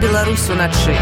Беларусь 0.00 0.48
уначы. 0.48 0.96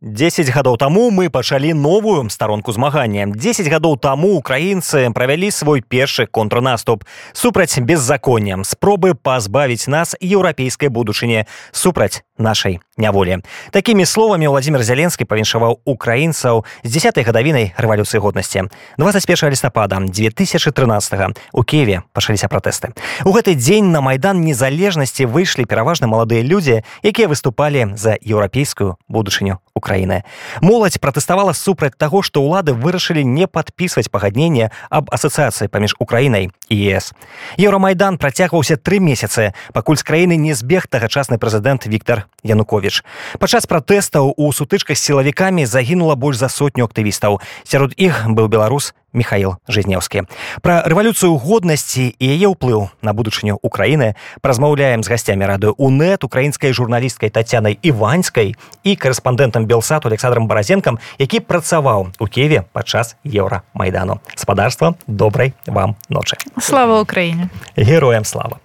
10 0.00 0.50
гадоў 0.50 0.76
таму 0.78 1.10
мы 1.10 1.30
пачалі 1.30 1.74
новую 1.74 2.28
старонку 2.30 2.72
змагання 2.72 3.26
10 3.26 3.66
гадоў 3.66 3.98
таму 3.98 4.34
украінцы 4.34 5.10
правялі 5.14 5.50
свой 5.50 5.82
першы 5.82 6.26
контрнаступ 6.26 7.04
супраць 7.32 7.78
беззаконням 7.78 8.64
спробы 8.64 9.14
пазбавіць 9.14 9.86
нас 9.86 10.14
еўрапейскай 10.18 10.88
будучыні 10.88 11.46
супраць 11.70 12.22
нашай 12.37 12.79
няволі 12.97 13.37
такімі 13.71 14.05
словамі 14.05 14.47
владимир 14.47 14.83
зяленскі 14.83 15.25
павіншаваў 15.25 15.79
украінцаў 15.85 16.65
з 16.83 16.89
10 16.91 17.21
гадавінай 17.25 17.73
рэвалюцыі 17.77 18.19
годнасці 18.19 18.69
21 18.97 19.49
лістапада 19.49 19.99
2013 19.99 21.37
у 21.53 21.63
кеве 21.63 22.01
пачаліся 22.13 22.47
пратэсты 22.47 22.93
у 23.25 23.31
гэты 23.31 23.55
дзень 23.55 23.91
на 23.91 24.01
майдан 24.01 24.41
незалежнасці 24.41 25.25
выйшлі 25.25 25.65
пераважна 25.65 26.07
маладыя 26.07 26.41
людзі 26.41 26.81
якія 27.03 27.27
выступалі 27.27 27.93
за 27.95 28.17
еўрапейскую 28.17 28.97
будучыню 29.07 29.59
Украіны. 29.73 30.21
Моладзь 30.61 31.01
пратэставала 31.01 31.53
супраць 31.53 31.97
таго, 31.97 32.21
што 32.21 32.45
ўлады 32.45 32.77
вырашылі 32.77 33.25
не 33.25 33.49
падпісваць 33.49 34.07
пагадненне 34.07 34.69
аб 34.93 35.09
асацыяцыі 35.09 35.67
паміж 35.67 35.97
Украінай 35.97 36.53
і 36.69 36.75
ЕС. 36.77 37.13
Еўрамайдан 37.57 38.21
працягваўся 38.21 38.77
тры 38.77 39.01
месяцы, 39.01 39.57
пакуль 39.73 39.97
з 39.97 40.05
краіны 40.05 40.37
не 40.37 40.53
збег 40.53 40.85
тагачасны 40.85 41.41
прэзідэнт 41.41 41.89
Віктор 41.89 42.22
Янукович. 42.44 43.02
Падчас 43.38 43.66
пратэстаў 43.66 44.34
у 44.36 44.52
сутычках 44.52 44.96
з 44.96 45.02
сілавікамі 45.02 45.66
загінула 45.66 46.14
больш 46.14 46.38
за 46.38 46.48
сотню 46.48 46.86
актывістаў. 46.86 47.40
Сярод 47.64 47.94
іх 47.96 48.26
быў 48.30 48.48
беларус 48.48 48.94
Михаил 49.12 49.56
Жызнеўскі. 49.68 50.28
Пра 50.60 50.84
рэвалюцыю 50.84 51.34
годнасці 51.40 52.12
і 52.12 52.26
яе 52.28 52.52
ўплыў 52.52 52.92
на 53.02 53.16
будучыню 53.16 53.58
Украіны 53.64 54.14
празмаўляем 54.44 55.02
з 55.02 55.08
гасцямі 55.08 55.48
радыё 55.48 55.72
УНэт 55.74 56.24
украінскай 56.24 56.76
журналісткай 56.76 57.32
Тацянай 57.32 57.80
Іваньскай 57.82 58.54
і 58.84 58.90
корэспандэнтам 58.94 59.64
Белсату 59.64 60.08
Александром 60.08 60.46
Баразенкам, 60.46 61.00
які 61.18 61.40
працаваў 61.40 62.12
у 62.20 62.26
Кеве 62.28 62.68
падчас 62.72 63.16
еўрамайдану. 63.24 64.20
Спадарства 64.36 64.94
добрай 65.06 65.54
вам 65.66 65.96
ночы. 66.08 66.36
Слава 66.60 67.00
Украіне. 67.00 67.48
Героям 67.76 68.24
слава. 68.24 68.60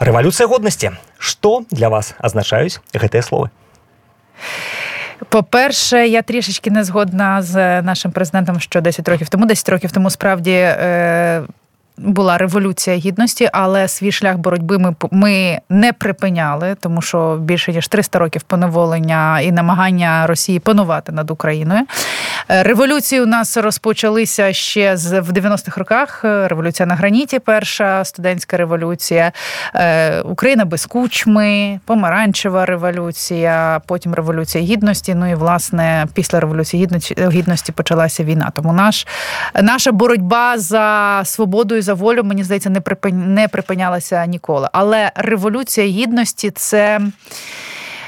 Рэвалюцыя 0.00 0.48
годнасці. 0.48 0.96
Што 1.24 1.64
для 1.70 1.88
вас 1.88 2.14
азначаюць 2.18 2.80
гэтыя 2.94 3.22
словы? 3.22 3.50
По-перше, 5.28 6.08
я 6.08 6.22
трішечки 6.22 6.70
не 6.70 6.84
згодна 6.84 7.42
з 7.42 7.82
нашим 7.82 8.12
президентом, 8.12 8.60
що 8.60 8.80
10 8.80 9.08
років 9.08 9.28
тому, 9.28 9.46
10 9.46 9.68
років 9.68 9.92
тому 9.92 10.10
справді. 10.10 10.52
Е- 10.52 11.42
була 12.00 12.38
революція 12.38 12.96
гідності, 12.96 13.48
але 13.52 13.88
свій 13.88 14.12
шлях 14.12 14.36
боротьби 14.36 14.78
ми 14.78 14.94
ми 15.10 15.60
не 15.68 15.92
припиняли, 15.92 16.76
тому 16.80 17.02
що 17.02 17.36
більше 17.40 17.72
ніж 17.72 17.88
300 17.88 18.18
років 18.18 18.42
поневолення 18.42 19.40
і 19.40 19.52
намагання 19.52 20.26
Росії 20.26 20.58
панувати 20.58 21.12
над 21.12 21.30
Україною. 21.30 21.80
Е, 22.49 22.63
революції 22.63 23.21
у 23.21 23.25
нас 23.25 23.57
розпочалися 23.57 24.53
ще 24.53 24.95
в 24.95 25.31
90-х 25.31 25.77
роках. 25.77 26.19
Революція 26.23 26.85
на 26.85 26.95
граніті, 26.95 27.39
перша 27.39 28.05
студентська 28.05 28.57
революція, 28.57 29.31
е, 29.75 30.21
Україна 30.21 30.65
без 30.65 30.85
кучми, 30.85 31.79
помаранчева 31.85 32.65
революція, 32.65 33.81
потім 33.87 34.13
революція 34.13 34.63
гідності. 34.63 35.15
Ну 35.15 35.31
і 35.31 35.35
власне 35.35 36.07
після 36.13 36.39
революції 36.39 36.89
гідності 37.17 37.71
почалася 37.71 38.23
війна. 38.23 38.51
Тому 38.55 38.73
наш 38.73 39.07
наша 39.61 39.91
боротьба 39.91 40.57
за 40.57 41.21
свободу 41.25 41.75
і 41.75 41.81
за 41.81 41.93
волю, 41.93 42.23
мені 42.23 42.43
здається, 42.43 42.81
не 43.11 43.47
припинялася 43.47 44.25
ніколи. 44.25 44.69
Але 44.71 45.11
революція 45.15 45.87
гідності 45.87 46.51
це. 46.51 46.99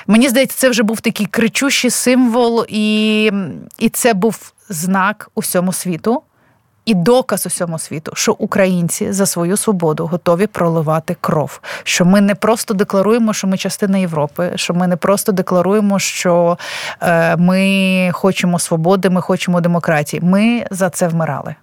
Мені 0.08 0.30
здається, 0.30 0.58
це 0.58 0.69
вже 0.69 0.83
був 0.83 1.02
такий 1.02 1.25
кричущий 1.25 1.91
символ, 1.91 2.66
і 2.67 3.31
і 3.80 3.89
це 3.89 4.14
був 4.14 4.53
знак 4.69 5.30
усьому 5.36 5.73
світу 5.73 6.21
і 6.87 6.93
доказ 6.93 7.45
усьому 7.45 7.80
світу, 7.80 8.11
що 8.15 8.36
українці 8.39 9.11
за 9.11 9.26
свою 9.26 9.58
свободу 9.58 10.05
готові 10.05 10.48
проливати 10.48 11.15
кров. 11.21 11.59
Що 11.83 12.05
ми 12.05 12.21
не 12.21 12.36
просто 12.36 12.73
декларуємо, 12.73 13.33
що 13.33 13.48
ми 13.48 13.58
частина 13.58 13.98
Європи, 13.98 14.52
що 14.55 14.73
ми 14.73 14.87
не 14.87 14.95
просто 14.95 15.32
декларуємо, 15.32 15.99
що 15.99 16.58
е, 17.02 17.36
ми 17.37 18.09
хочемо 18.14 18.59
свободи, 18.59 19.09
ми 19.09 19.21
хочемо 19.21 19.61
демократії. 19.61 20.21
Ми 20.23 20.65
за 20.71 20.89
це 20.89 21.08
вмирали. 21.08 21.55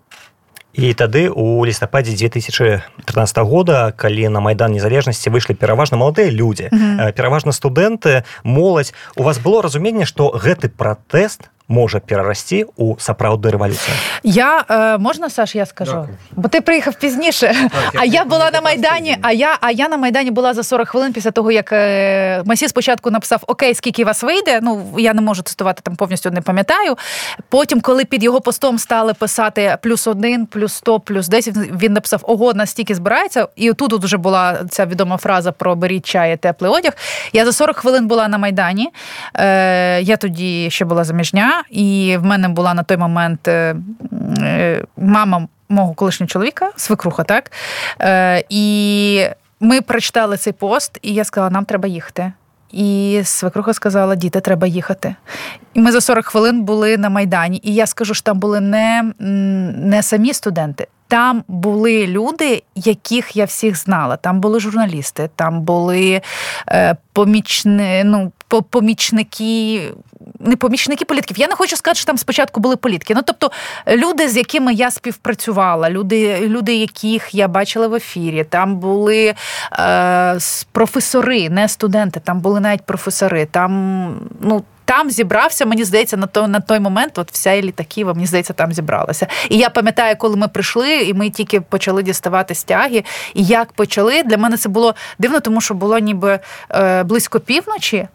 І 0.74 0.90
тады 0.94 1.30
у 1.30 1.64
лістападзе 1.64 2.12
2013 2.18 3.38
года 3.38 3.92
калі 3.96 4.28
на 4.28 4.40
майдан 4.40 4.72
незалежнасці 4.74 5.30
выйшлі 5.30 5.54
пераважна 5.54 5.96
маладыя 5.98 6.30
людзі 6.30 6.68
mm 6.72 6.78
-hmm. 6.78 7.12
пераважна 7.12 7.52
студэнты 7.52 8.22
моладзь 8.44 8.94
у 9.16 9.22
вас 9.22 9.38
было 9.38 9.62
разуменне 9.62 10.04
што 10.06 10.34
гэты 10.34 10.68
пратэст 10.68 11.50
може 11.69 11.99
перерасти 11.99 12.65
у 12.77 12.97
сапраўдную 12.97 13.53
рэвалюцыю 13.53 13.93
я 14.23 14.65
э, 14.67 14.97
можна 14.97 15.29
Саш 15.29 15.55
я 15.55 15.65
скажу 15.65 15.91
Дякую. 15.91 16.17
бо 16.31 16.47
ти 16.47 16.61
приїхав 16.61 16.95
пізніше 16.95 17.55
так, 17.71 17.93
а 17.95 18.05
я 18.05 18.25
була 18.25 18.51
на 18.51 18.61
майдані 18.61 19.17
а 19.21 19.31
я 19.31 19.57
а 19.61 19.71
я 19.71 19.89
на 19.89 19.97
майдані 19.97 20.31
була 20.31 20.53
за 20.53 20.63
40 20.63 20.89
хвилин 20.89 21.13
після 21.13 21.31
того 21.31 21.51
як 21.51 21.71
е, 21.71 22.43
Масі 22.45 22.67
спочатку 22.67 23.11
написав 23.11 23.43
Окей, 23.47 23.75
скільки 23.75 24.05
вас 24.05 24.23
вийде 24.23 24.59
ну 24.61 24.85
я 24.97 25.13
не 25.13 25.21
можу 25.21 25.41
цитувати 25.41 25.81
там 25.83 25.95
повністю 25.95 26.31
не 26.31 26.41
пам'ятаю 26.41 26.97
потім 27.49 27.81
коли 27.81 28.05
під 28.05 28.23
його 28.23 28.41
постом 28.41 28.79
стали 28.79 29.13
писати 29.13 29.77
плюс 29.81 30.07
один 30.07 30.45
плюс 30.45 30.73
100, 30.73 30.99
плюс 30.99 31.27
10, 31.27 31.55
він 31.81 31.93
написав 31.93 32.19
ого 32.23 32.53
настільки 32.53 32.95
збирається 32.95 33.47
і 33.55 33.73
тут 33.73 33.93
от 33.93 34.03
вже 34.03 34.17
була 34.17 34.59
ця 34.69 34.85
відома 34.85 35.17
фраза 35.17 35.51
про 35.51 35.75
беріть 35.75 36.05
чай, 36.05 36.37
теплий 36.37 36.71
одяг 36.71 36.93
я 37.33 37.45
за 37.45 37.51
40 37.51 37.77
хвилин 37.77 38.07
була 38.07 38.27
на 38.27 38.37
майдані 38.37 38.89
е, 39.35 40.01
я 40.01 40.17
тоді 40.17 40.69
ще 40.69 40.85
була 40.85 41.03
заміжня 41.03 41.52
і 41.70 42.16
в 42.20 42.24
мене 42.24 42.48
була 42.48 42.74
на 42.74 42.82
той 42.82 42.96
момент 42.96 43.48
е, 43.48 43.76
е, 44.38 44.84
мама 44.96 45.48
мого 45.68 45.94
колишнього 45.94 46.28
чоловіка, 46.28 46.70
свекруха, 46.76 47.24
так? 47.24 47.52
Е, 48.00 48.44
і 48.48 49.26
ми 49.60 49.80
прочитали 49.80 50.36
цей 50.36 50.52
пост, 50.52 50.98
і 51.02 51.14
я 51.14 51.24
сказала, 51.24 51.50
нам 51.50 51.64
треба 51.64 51.88
їхати. 51.88 52.32
І 52.72 53.20
свекруха 53.24 53.74
сказала: 53.74 54.14
діти, 54.14 54.40
треба 54.40 54.66
їхати. 54.66 55.14
І 55.74 55.80
ми 55.80 55.92
за 55.92 56.00
40 56.00 56.26
хвилин 56.26 56.62
були 56.62 56.96
на 56.96 57.08
Майдані. 57.08 57.60
І 57.62 57.74
я 57.74 57.86
скажу, 57.86 58.14
що 58.14 58.22
там 58.22 58.38
були 58.38 58.60
не 58.60 59.12
не 59.18 60.02
самі 60.02 60.32
студенти, 60.32 60.86
там 61.08 61.44
були 61.48 62.06
люди, 62.06 62.62
яких 62.74 63.36
я 63.36 63.44
всіх 63.44 63.76
знала. 63.76 64.16
Там 64.16 64.40
були 64.40 64.60
журналісти, 64.60 65.30
там 65.36 65.62
були 65.62 66.20
е, 66.68 66.96
помічни, 67.12 68.04
ну, 68.04 68.32
помічники. 68.48 69.82
Не 70.40 70.56
помічники 70.56 71.04
політиків. 71.04 71.38
Я 71.38 71.48
не 71.48 71.54
хочу 71.54 71.76
сказати, 71.76 71.98
що 71.98 72.06
там 72.06 72.18
спочатку 72.18 72.60
були 72.60 72.76
політики. 72.76 73.14
Ну 73.14 73.20
тобто 73.24 73.50
люди, 73.88 74.28
з 74.28 74.36
якими 74.36 74.74
я 74.74 74.90
співпрацювала, 74.90 75.90
люди, 75.90 76.40
люди, 76.40 76.74
яких 76.74 77.34
я 77.34 77.48
бачила 77.48 77.88
в 77.88 77.94
ефірі, 77.94 78.44
там 78.44 78.76
були 78.76 79.34
е, 79.78 80.38
професори, 80.72 81.50
не 81.50 81.68
студенти, 81.68 82.20
там 82.20 82.40
були 82.40 82.60
навіть 82.60 82.82
професори. 82.82 83.46
Там 83.46 84.20
ну 84.40 84.64
там 84.84 85.10
зібрався, 85.10 85.66
мені 85.66 85.84
здається, 85.84 86.16
на 86.16 86.26
той 86.26 86.48
на 86.48 86.60
той 86.60 86.80
момент 86.80 87.18
от 87.18 87.32
вся 87.32 87.50
еліта 87.50 87.84
Києва, 87.84 88.14
мені 88.14 88.26
здається, 88.26 88.52
там 88.52 88.72
зібралася. 88.72 89.26
І 89.50 89.56
я 89.58 89.70
пам'ятаю, 89.70 90.16
коли 90.18 90.36
ми 90.36 90.48
прийшли, 90.48 90.94
і 90.96 91.14
ми 91.14 91.30
тільки 91.30 91.60
почали 91.60 92.02
діставати 92.02 92.54
стяги. 92.54 93.04
І 93.34 93.44
як 93.44 93.72
почали, 93.72 94.22
для 94.22 94.36
мене 94.36 94.56
це 94.56 94.68
було 94.68 94.94
дивно, 95.18 95.40
тому 95.40 95.60
що 95.60 95.74
було 95.74 95.98
ніби 95.98 96.38
е, 96.70 97.02
близько 97.02 97.40
півночі 97.40 98.08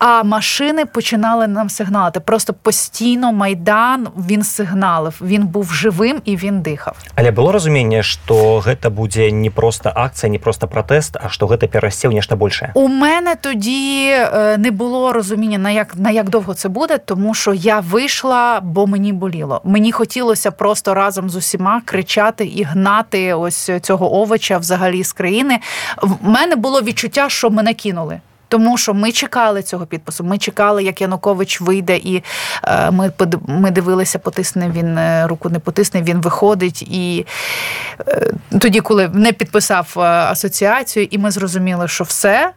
а 0.00 0.22
машини 0.22 0.86
починали 0.86 1.46
нам 1.46 1.70
сигналити. 1.70 2.20
Просто 2.20 2.52
постійно 2.52 3.32
майдан 3.32 4.08
він 4.28 4.42
сигналив. 4.42 5.20
Він 5.22 5.46
був 5.46 5.72
живим 5.72 6.22
і 6.24 6.36
він 6.36 6.60
дихав. 6.60 6.96
Але 7.14 7.30
було 7.30 7.52
розуміння, 7.52 8.02
що 8.02 8.34
гэта 8.58 8.90
буде 8.90 9.32
не 9.32 9.50
просто 9.50 9.92
акція, 9.94 10.32
не 10.32 10.38
просто 10.38 10.68
протест, 10.68 11.16
а 11.24 11.28
що 11.28 11.46
гэта 11.46 11.66
перерасте 11.66 12.08
в 12.08 12.12
нешта 12.12 12.36
більше. 12.36 12.70
У 12.74 12.88
мене 12.88 13.34
тоді 13.40 14.06
е, 14.10 14.56
не 14.58 14.70
було 14.70 15.12
розуміння 15.12 15.58
на 15.58 15.70
як 15.70 15.96
на 15.96 16.10
як 16.10 16.30
довго 16.30 16.54
це 16.54 16.68
буде, 16.68 16.98
тому 16.98 17.34
що 17.34 17.54
я 17.54 17.80
вийшла, 17.80 18.60
бо 18.62 18.86
мені 18.86 19.12
боліло. 19.12 19.60
Мені 19.64 19.92
хотілося 19.92 20.50
просто 20.50 20.94
разом 20.94 21.30
з 21.30 21.36
усіма 21.36 21.82
кричати 21.84 22.44
і 22.44 22.62
гнати 22.62 23.34
ось 23.34 23.70
цього 23.82 24.14
овоча 24.14 24.58
взагалі 24.58 25.04
з 25.04 25.12
країни. 25.12 25.58
В 26.02 26.16
мене 26.22 26.56
було 26.56 26.82
відчуття, 26.82 27.28
що 27.28 27.50
мене 27.50 27.74
кинули. 27.74 28.20
Тому 28.50 28.78
що 28.78 28.94
ми 28.94 29.12
чекали 29.12 29.62
цього 29.62 29.86
підпису. 29.86 30.24
Ми 30.24 30.38
чекали, 30.38 30.84
як 30.84 31.00
Янукович 31.00 31.60
вийде, 31.60 31.96
і 31.96 32.22
е, 32.64 32.90
ми 32.90 33.12
ми 33.46 33.70
дивилися, 33.70 34.18
потисне 34.18 34.70
він 34.70 34.98
е, 34.98 35.26
руку, 35.26 35.48
не 35.48 35.58
потисне. 35.58 36.02
Він 36.02 36.20
виходить. 36.20 36.82
І 36.82 37.26
е, 38.08 38.32
тоді, 38.60 38.80
коли 38.80 39.08
не 39.08 39.32
підписав 39.32 39.98
асоціацію, 40.00 41.08
і 41.10 41.18
ми 41.18 41.30
зрозуміли, 41.30 41.88
що 41.88 42.04
все. 42.04 42.52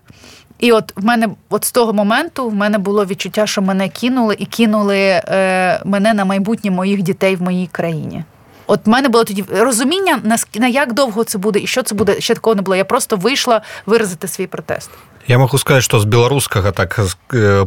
І 0.60 0.72
от 0.72 0.94
в 0.95 1.06
мене, 1.06 1.30
от 1.50 1.66
з 1.66 1.72
того 1.72 1.94
моменту, 1.94 2.50
в 2.50 2.56
мене 2.56 2.78
було 2.78 3.06
відчуття, 3.06 3.48
що 3.48 3.62
мене 3.62 3.89
кинули, 3.89 4.36
і 4.39 4.46
кинули 4.46 4.98
е, 4.98 5.81
мене 5.86 6.13
на 6.13 6.25
майбутнє 6.25 6.72
моїх 6.72 7.01
дітей 7.01 7.36
в 7.36 7.42
моїй 7.42 7.68
країні. 7.68 8.24
От 8.68 8.86
в 8.86 8.89
мене 8.89 9.10
було 9.10 9.24
тоді 9.24 9.46
розуміння, 9.51 10.19
на, 10.24 10.38
на 10.56 10.68
як 10.68 10.94
довго 10.94 11.24
це 11.24 11.38
буде 11.38 11.60
і 11.60 11.68
що 11.68 11.84
це 11.84 11.96
буде, 11.96 12.22
ще 12.22 12.34
такого 12.34 12.56
не 12.56 12.62
було. 12.62 12.75
Я 12.75 12.86
просто 12.86 13.16
вийшла 13.16 13.62
виразити 13.86 14.28
свій 14.28 14.48
протест. 14.48 14.89
Я 15.28 15.38
магу 15.40 15.56
сказаць 15.56 15.88
што 15.88 16.04
з 16.04 16.06
беларускага 16.06 16.75
так 16.75 17.00
з 17.00 17.16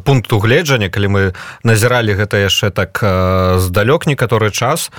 пункту 0.05 0.37
гледжання 0.45 0.93
калі 0.93 1.09
мы 1.09 1.23
назіралі 1.65 2.13
гэта 2.13 2.37
яшчэ 2.37 2.69
так 2.69 3.01
здалёк 3.01 4.05
некаторы 4.05 4.53
час 4.53 4.93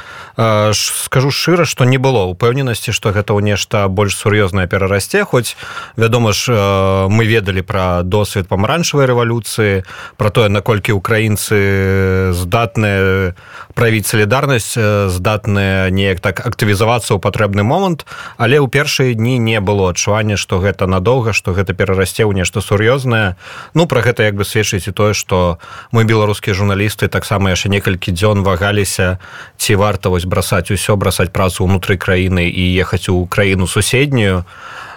скажу 0.73 1.29
шчыра 1.29 1.69
што 1.69 1.85
не 1.85 2.01
было 2.01 2.25
упэўненасці 2.25 2.89
што 2.97 3.13
гэта 3.13 3.37
ў 3.37 3.45
нешта 3.45 3.85
больш 3.85 4.17
сур'ёзнае 4.17 4.65
перарасце 4.65 5.21
хоць 5.21 5.53
вядома 6.01 6.33
ж 6.33 6.49
мы 7.13 7.29
ведалі 7.29 7.61
пра 7.61 8.01
досвед 8.01 8.49
памаранчавай 8.49 9.05
рэвалюцыі 9.05 9.85
пра 10.17 10.29
тое 10.33 10.49
наколькі 10.49 10.97
украінцы 10.97 12.33
здатныя 12.33 13.37
правіць 13.77 14.09
салідарнасць 14.09 14.73
здатныя 15.13 15.93
неяк 15.93 16.25
так 16.25 16.41
актывізавацца 16.41 17.13
ў 17.13 17.21
патрэбны 17.21 17.61
момант 17.61 18.09
але 18.41 18.57
ў 18.57 18.65
першыя 18.65 19.13
дні 19.13 19.37
не 19.37 19.61
было 19.61 19.93
адчування 19.93 20.41
што 20.41 20.57
гэта 20.57 20.89
надоўга 20.89 21.37
што 21.37 21.53
гэта 21.53 21.77
перарасце 21.77 22.25
ў 22.25 22.33
нешта 22.33 22.46
нешта 22.47 22.61
сур'ёзнае. 22.61 23.35
Ну 23.73 23.87
про 23.87 23.99
гэта 23.99 24.23
як 24.23 24.39
бы 24.39 24.47
сведчыць 24.47 24.87
і 24.87 24.95
тое 24.95 25.13
что 25.13 25.59
мы 25.91 26.07
беларускія 26.07 26.55
журналісты 26.55 27.11
таксама 27.11 27.51
яшчэ 27.51 27.67
некалькі 27.67 28.15
дзён 28.15 28.43
вагаліся 28.43 29.19
ці 29.57 29.75
варта 29.75 30.07
вось 30.09 30.23
бросаць 30.23 30.71
усё 30.71 30.95
бросаць 30.95 31.35
працу 31.35 31.67
ўнутры 31.67 31.99
краіны 31.99 32.47
і 32.47 32.63
ехаць 32.79 33.09
у 33.11 33.27
краіну 33.27 33.67
суседнюю. 33.67 34.45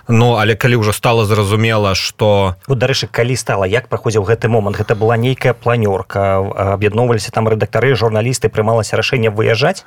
Ну 0.07 0.39
але 0.39 0.55
калі 0.55 0.79
ўжо 0.79 0.93
стало 0.93 1.27
зразумела 1.27 1.95
что 1.95 2.55
ну, 2.69 2.75
дарэчы 2.79 3.11
калі 3.11 3.35
стала 3.35 3.67
як 3.67 3.91
праходзіў 3.91 4.23
гэты 4.23 4.47
момант? 4.47 4.79
Гэта 4.79 4.95
была 4.95 5.19
нейкая 5.19 5.55
планёрка 5.55 6.39
аб'ядноўваліся 6.79 7.35
там 7.35 7.51
рэдактары 7.51 7.99
журналісты 7.99 8.47
прымалася 8.47 8.95
рашэнне 8.95 9.31
выязджаць 9.31 9.83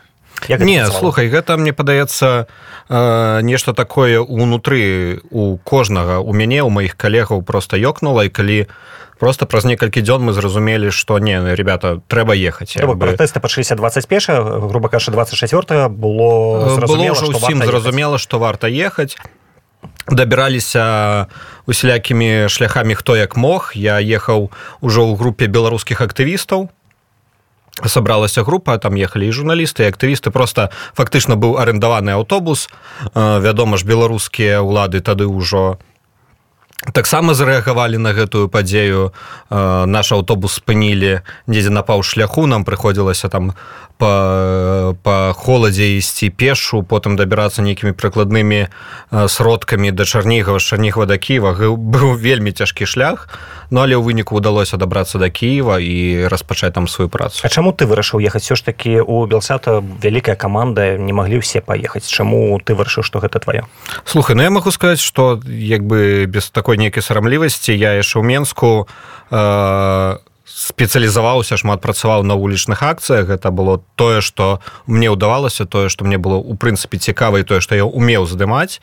не 0.49 0.85
слухай 0.87 1.29
гэта 1.29 1.57
мне 1.57 1.73
падаецца 1.73 2.47
э, 2.89 3.41
нешта 3.41 3.73
такое 3.73 4.19
унутры 4.19 5.21
у 5.31 5.57
кожнага. 5.57 6.19
У 6.19 6.33
мяне 6.33 6.63
у 6.63 6.69
маіх 6.69 6.97
калегаў 6.97 7.43
просто 7.43 7.77
ёкнула 7.77 8.25
і 8.25 8.29
калі 8.29 8.67
просто 9.19 9.45
праз 9.45 9.63
некалькі 9.63 10.03
дзён 10.03 10.19
мы 10.19 10.33
зразумелі 10.33 10.91
што 10.91 11.19
не 11.19 11.55
ребята 11.55 12.03
трэба 12.11 12.35
ехаць 12.35 12.75
пратэсты 12.75 13.39
пачаліся 13.39 13.75
21 13.75 14.67
грубо 14.67 14.89
кажа 14.89 15.11
24 15.11 15.87
было 15.87 16.67
усім 17.31 17.63
зразумела 17.63 18.17
што 18.17 18.39
варта 18.39 18.67
ехаць. 18.67 19.15
Дабіраліся 20.07 21.27
усялякімі 21.65 22.51
шляхамі 22.51 22.95
хто 22.95 23.15
як 23.15 23.37
мог. 23.37 23.71
Я 23.75 24.03
ехаў 24.03 24.51
ужо 24.83 25.01
ў 25.07 25.15
групе 25.15 25.47
беларускіх 25.47 26.03
актывістаў 26.03 26.67
сабралася 27.86 28.42
група 28.42 28.78
там 28.78 28.98
ехалі 28.98 29.28
і 29.28 29.32
журналісты 29.32 29.86
і 29.86 29.90
актывісты 29.92 30.30
просто 30.30 30.70
фактычна 30.98 31.38
быў 31.38 31.58
арендаваны 31.62 32.10
аўтобус 32.18 32.68
вядома 33.14 33.78
ж 33.78 33.86
беларускія 33.86 34.62
ўлады 34.62 35.00
тады 35.00 35.30
ўжо 35.30 35.78
таксама 36.91 37.33
зарэагавалі 37.33 37.97
на 37.97 38.11
гэтую 38.13 38.49
падзею. 38.49 39.13
Наш 39.49 40.11
аўтобус 40.11 40.59
спынілі 40.59 41.21
недзе 41.47 41.69
на 41.69 41.81
паўшляху. 41.81 42.45
Нам 42.47 42.65
прыходзілася 42.65 43.29
там 43.29 43.53
по 43.97 44.97
па 45.03 45.33
холадзе 45.37 45.95
ісці 45.97 46.29
пешу 46.29 46.83
потым 46.83 47.15
дабірацца 47.15 47.61
нейкімі 47.61 47.93
прыкладнымі 47.93 48.67
сродкамі 49.11 49.91
да 49.91 50.05
чарнігава 50.05 50.59
чарнігва 50.59 51.05
да 51.05 51.17
кіева. 51.17 51.55
Быў 51.77 52.17
вельмі 52.19 52.51
цяжкі 52.51 52.85
шлях 52.85 53.29
Ну 53.73 53.81
але 53.81 53.97
ў 53.97 54.05
выніку 54.05 54.37
ўдалося 54.37 54.77
дабрацца 54.77 55.17
да 55.17 55.33
Киева 55.33 55.81
і 55.81 56.29
распачаць 56.29 56.77
там 56.77 56.85
сваю 56.85 57.09
працу. 57.09 57.41
А 57.41 57.49
чаму 57.49 57.73
ты 57.73 57.89
вырашыў 57.89 58.21
ехаць? 58.21 58.45
Все 58.45 58.53
ж 58.53 58.61
таки 58.61 59.01
у 59.01 59.25
белсата 59.25 59.81
вялікая 59.81 60.37
каманда 60.37 60.93
не 61.01 61.09
маглі 61.09 61.41
ўсе 61.41 61.57
паехаць. 61.65 62.05
Чаму 62.05 62.61
ты 62.61 62.77
вырашыў 62.77 63.01
што 63.01 63.17
гэта 63.17 63.41
твоё 63.41 63.65
слухай 64.05 64.35
ну 64.35 64.45
я 64.45 64.53
могу 64.53 64.69
сказаць 64.69 65.01
что 65.01 65.41
як 65.47 65.81
бы 65.89 66.25
без 66.29 66.53
такой 66.53 66.72
нейкай 66.77 67.03
сарамлівасці 67.03 67.73
я 67.73 67.97
яшчэ 67.99 68.19
ў 68.19 68.25
менску 68.25 68.87
э, 69.31 70.17
спецыялізаваўся 70.53 71.57
шмат 71.57 71.81
працаваў 71.81 72.23
на 72.23 72.35
вулічных 72.35 72.83
акцыях 72.83 73.25
гэта 73.27 73.49
было 73.49 73.81
тое 73.95 74.21
что 74.21 74.59
мне 74.85 75.09
ўдавалася 75.09 75.65
тое 75.65 75.89
что 75.89 76.05
мне 76.05 76.17
было 76.17 76.35
у 76.35 76.55
прынцыпе 76.55 76.97
цікава 76.97 77.39
і 77.39 77.47
тое 77.47 77.59
что 77.59 77.75
я 77.75 77.83
умеў 77.83 78.27
здымаць 78.27 78.81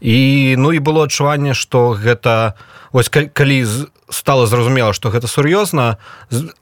і 0.00 0.56
ну 0.58 0.72
і 0.72 0.78
было 0.78 1.04
адчуванне 1.04 1.54
что 1.54 1.94
гэта 1.94 2.54
вось 2.92 3.08
калі 3.08 3.58
стало 4.10 4.46
зразумела 4.46 4.92
что 4.92 5.10
гэта 5.10 5.26
сур'ёзна 5.30 5.96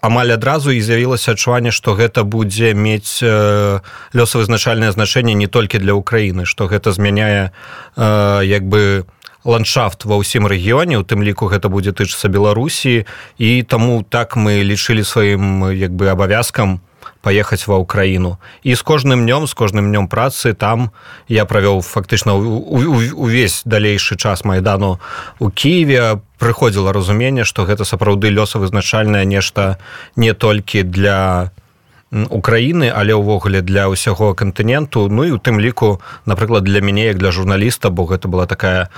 амаль 0.00 0.34
адразу 0.36 0.70
і 0.70 0.80
з'явілася 0.80 1.32
адчуванне 1.32 1.72
что 1.72 1.94
гэта 1.94 2.22
будзе 2.22 2.74
мець 2.74 3.22
э, 3.22 3.80
лёсавызначальнае 4.12 4.92
значэнне 4.92 5.34
не 5.34 5.46
толькі 5.46 5.78
для 5.78 5.94
Украіны 5.94 6.44
что 6.44 6.66
гэта 6.66 6.92
змяняе 6.92 7.50
э, 7.96 8.42
як 8.44 8.68
бы 8.68 9.06
ландшафт 9.44 10.04
ва 10.04 10.20
ўсім 10.20 10.46
рэгіёне 10.46 11.00
у 11.00 11.04
тым 11.04 11.24
ліку 11.24 11.48
гэта 11.48 11.72
будзе 11.72 11.92
тычыцца 11.92 12.28
беларусі. 12.28 13.06
І 13.38 13.62
таму 13.62 14.04
так 14.04 14.36
мы 14.36 14.60
лічылі 14.60 15.04
сваім 15.04 15.72
як 15.72 15.92
бы 15.92 16.12
абавязкам 16.12 16.80
паехаць 17.22 17.68
ва 17.68 17.76
ўкраіну. 17.80 18.40
І 18.64 18.74
з 18.74 18.82
кожным 18.82 19.24
днём 19.24 19.46
з 19.46 19.54
кожным 19.54 19.92
днём 19.92 20.08
працы 20.08 20.52
там 20.52 20.90
я 21.28 21.44
правёў 21.44 21.80
фактычна 21.84 22.34
увесь 22.34 23.62
далейшы 23.64 24.16
час 24.16 24.44
майдану 24.44 25.00
у 25.38 25.50
Киеве 25.50 26.20
прыходзіла 26.38 26.92
разуменне 26.92 27.44
што 27.44 27.64
гэта 27.64 27.84
сапраўды 27.84 28.32
лёсавызначальнае 28.32 29.24
нешта 29.24 29.76
не 30.16 30.32
толькі 30.32 30.82
для 30.82 31.50
Украіны 32.10 32.90
але 32.90 33.14
ўвогуле 33.14 33.62
для 33.62 33.86
ўсяго 33.86 34.34
кантыненту. 34.34 35.08
Ну 35.08 35.24
і 35.24 35.30
у 35.30 35.38
тым 35.38 35.60
ліку 35.60 36.00
напрыклад 36.26 36.64
для 36.64 36.80
мяне 36.80 37.06
як 37.06 37.18
для 37.18 37.30
журналіста 37.30 37.90
бо 37.90 38.04
гэта 38.04 38.28
была 38.28 38.46
такая 38.46 38.88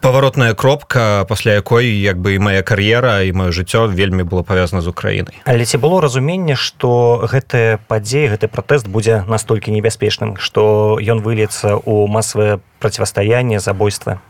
паваротная 0.00 0.54
кропка 0.54 1.24
пасля 1.28 1.52
якой 1.52 1.86
як 1.86 2.18
бы 2.18 2.34
і 2.34 2.38
моя 2.38 2.62
кар'ера 2.62 3.22
і 3.22 3.32
маё 3.32 3.52
жыццё 3.52 3.86
вельмі 3.88 4.22
было 4.22 4.42
павязана 4.42 4.82
з 4.82 4.88
Украінай. 4.88 5.34
Але 5.44 5.64
ці 5.64 5.78
было 5.78 6.00
разуменне 6.00 6.56
што 6.56 7.24
гэтыя 7.24 7.78
падзеі 7.88 8.36
гэты 8.36 8.48
пратэст 8.48 8.88
будзе 8.88 9.24
настолькі 9.28 9.72
небяспечным 9.72 10.36
што 10.36 10.98
ён 11.00 11.20
выльецца 11.20 11.80
ў 11.80 12.06
масавае 12.08 12.60
процівастаянне 12.78 13.60
забойства? 13.60 14.20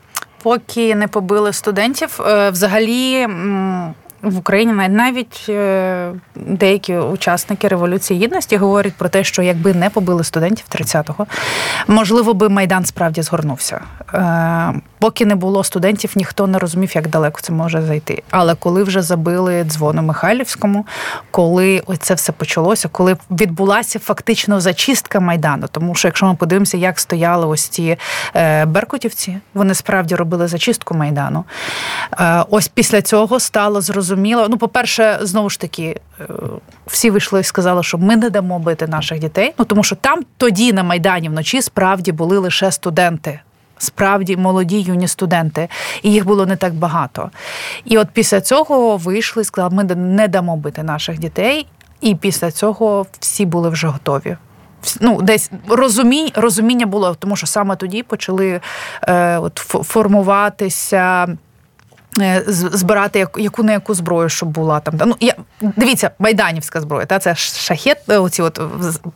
Поки 0.42 0.94
не 0.94 1.08
побили 1.08 1.52
студентів 1.52 2.20
взагалі 2.50 3.26
в 4.22 4.38
Україні 4.38 4.72
навіть 4.88 5.46
е, 5.48 6.12
деякі 6.34 6.96
учасники 6.96 7.68
революції 7.68 8.24
гідності 8.24 8.56
говорять 8.56 8.92
про 8.94 9.08
те, 9.08 9.24
що 9.24 9.42
якби 9.42 9.74
не 9.74 9.90
побили 9.90 10.24
студентів 10.24 10.66
30-го, 10.70 11.26
можливо, 11.88 12.34
би 12.34 12.48
майдан 12.48 12.84
справді 12.84 13.22
згорнувся. 13.22 13.80
Е, 14.14 14.74
поки 14.98 15.26
не 15.26 15.34
було 15.34 15.64
студентів, 15.64 16.12
ніхто 16.16 16.46
не 16.46 16.58
розумів, 16.58 16.92
як 16.94 17.08
далеко 17.08 17.40
це 17.40 17.52
може 17.52 17.82
зайти. 17.82 18.22
Але 18.30 18.54
коли 18.54 18.82
вже 18.82 19.02
забили 19.02 19.64
дзвону 19.64 20.02
Михайлівському, 20.02 20.86
коли 21.30 21.82
це 21.98 22.14
все 22.14 22.32
почалося, 22.32 22.88
коли 22.88 23.16
відбулася 23.30 23.98
фактично 23.98 24.60
зачистка 24.60 25.20
майдану, 25.20 25.66
тому 25.70 25.94
що 25.94 26.08
якщо 26.08 26.26
ми 26.26 26.34
подивимося, 26.34 26.76
як 26.76 27.00
стояли 27.00 27.46
ось 27.46 27.68
ці 27.68 27.96
е, 28.34 28.64
беркутівці, 28.64 29.38
вони 29.54 29.74
справді 29.74 30.14
робили 30.14 30.48
зачистку 30.48 30.94
майдану. 30.94 31.44
Ось 32.50 32.68
після 32.68 33.02
цього 33.02 33.40
стало 33.40 33.80
зрозуміло 33.80 34.07
зрозуміло. 34.08 34.46
Ну, 34.50 34.58
по-перше, 34.58 35.18
знову 35.22 35.50
ж 35.50 35.60
таки, 35.60 36.00
е, 36.20 36.24
всі 36.86 37.10
вийшли 37.10 37.40
і 37.40 37.44
сказали, 37.44 37.82
що 37.82 37.98
ми 37.98 38.16
не 38.16 38.30
дамо 38.30 38.58
бити 38.58 38.86
наших 38.86 39.18
дітей. 39.18 39.54
Ну 39.58 39.64
тому 39.64 39.84
що 39.84 39.96
там 39.96 40.22
тоді 40.36 40.72
на 40.72 40.82
Майдані 40.82 41.28
вночі 41.28 41.62
справді 41.62 42.12
були 42.12 42.38
лише 42.38 42.72
студенти. 42.72 43.40
Справді 43.78 44.36
молоді 44.36 44.80
юні 44.80 45.08
студенти, 45.08 45.68
і 46.02 46.12
їх 46.12 46.26
було 46.26 46.46
не 46.46 46.56
так 46.56 46.74
багато. 46.74 47.30
І 47.84 47.98
от 47.98 48.08
після 48.12 48.40
цього 48.40 48.96
вийшли 48.96 49.42
і 49.42 49.44
сказали, 49.44 49.74
ми 49.74 49.84
не 49.94 50.28
дамо 50.28 50.56
бити 50.56 50.82
наших 50.82 51.18
дітей. 51.18 51.66
І 52.00 52.14
після 52.14 52.50
цього 52.50 53.06
всі 53.20 53.46
були 53.46 53.68
вже 53.68 53.88
готові. 53.88 54.36
Ну, 55.00 55.22
десь 55.22 55.50
розумінь, 55.68 56.30
розуміння 56.34 56.86
було, 56.86 57.14
тому 57.14 57.36
що 57.36 57.46
саме 57.46 57.76
тоді 57.76 58.02
почали 58.02 58.60
е, 59.02 59.38
от, 59.38 59.58
формуватися. 59.58 61.28
Е, 62.20 62.42
збирати 62.46 63.26
яку 63.36 63.62
не 63.62 63.72
яку 63.72 63.94
зброю, 63.94 64.28
щоб 64.28 64.48
була 64.48 64.80
там. 64.80 64.94
Ну 65.06 65.16
я 65.20 65.34
дивіться, 65.60 66.10
майданівська 66.18 66.80
зброя. 66.80 67.06
Та 67.06 67.18
це 67.18 67.34
шахет, 67.34 67.98
е, 68.08 68.18
оці 68.18 68.42
от 68.42 68.60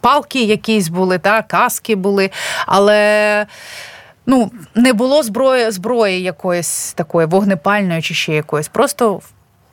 палки 0.00 0.44
якісь 0.44 0.88
були, 0.88 1.18
та 1.18 1.42
каски 1.42 1.96
були, 1.96 2.30
але. 2.66 3.46
Ну, 4.26 4.50
не 4.74 4.92
було 4.92 5.22
зброї 5.22 5.70
зброї 5.70 6.22
якоїсь 6.22 6.92
такої 6.92 7.26
вогнепальної 7.26 8.02
чи 8.02 8.14
ще 8.14 8.32
якоїсь. 8.32 8.68
Просто 8.68 9.20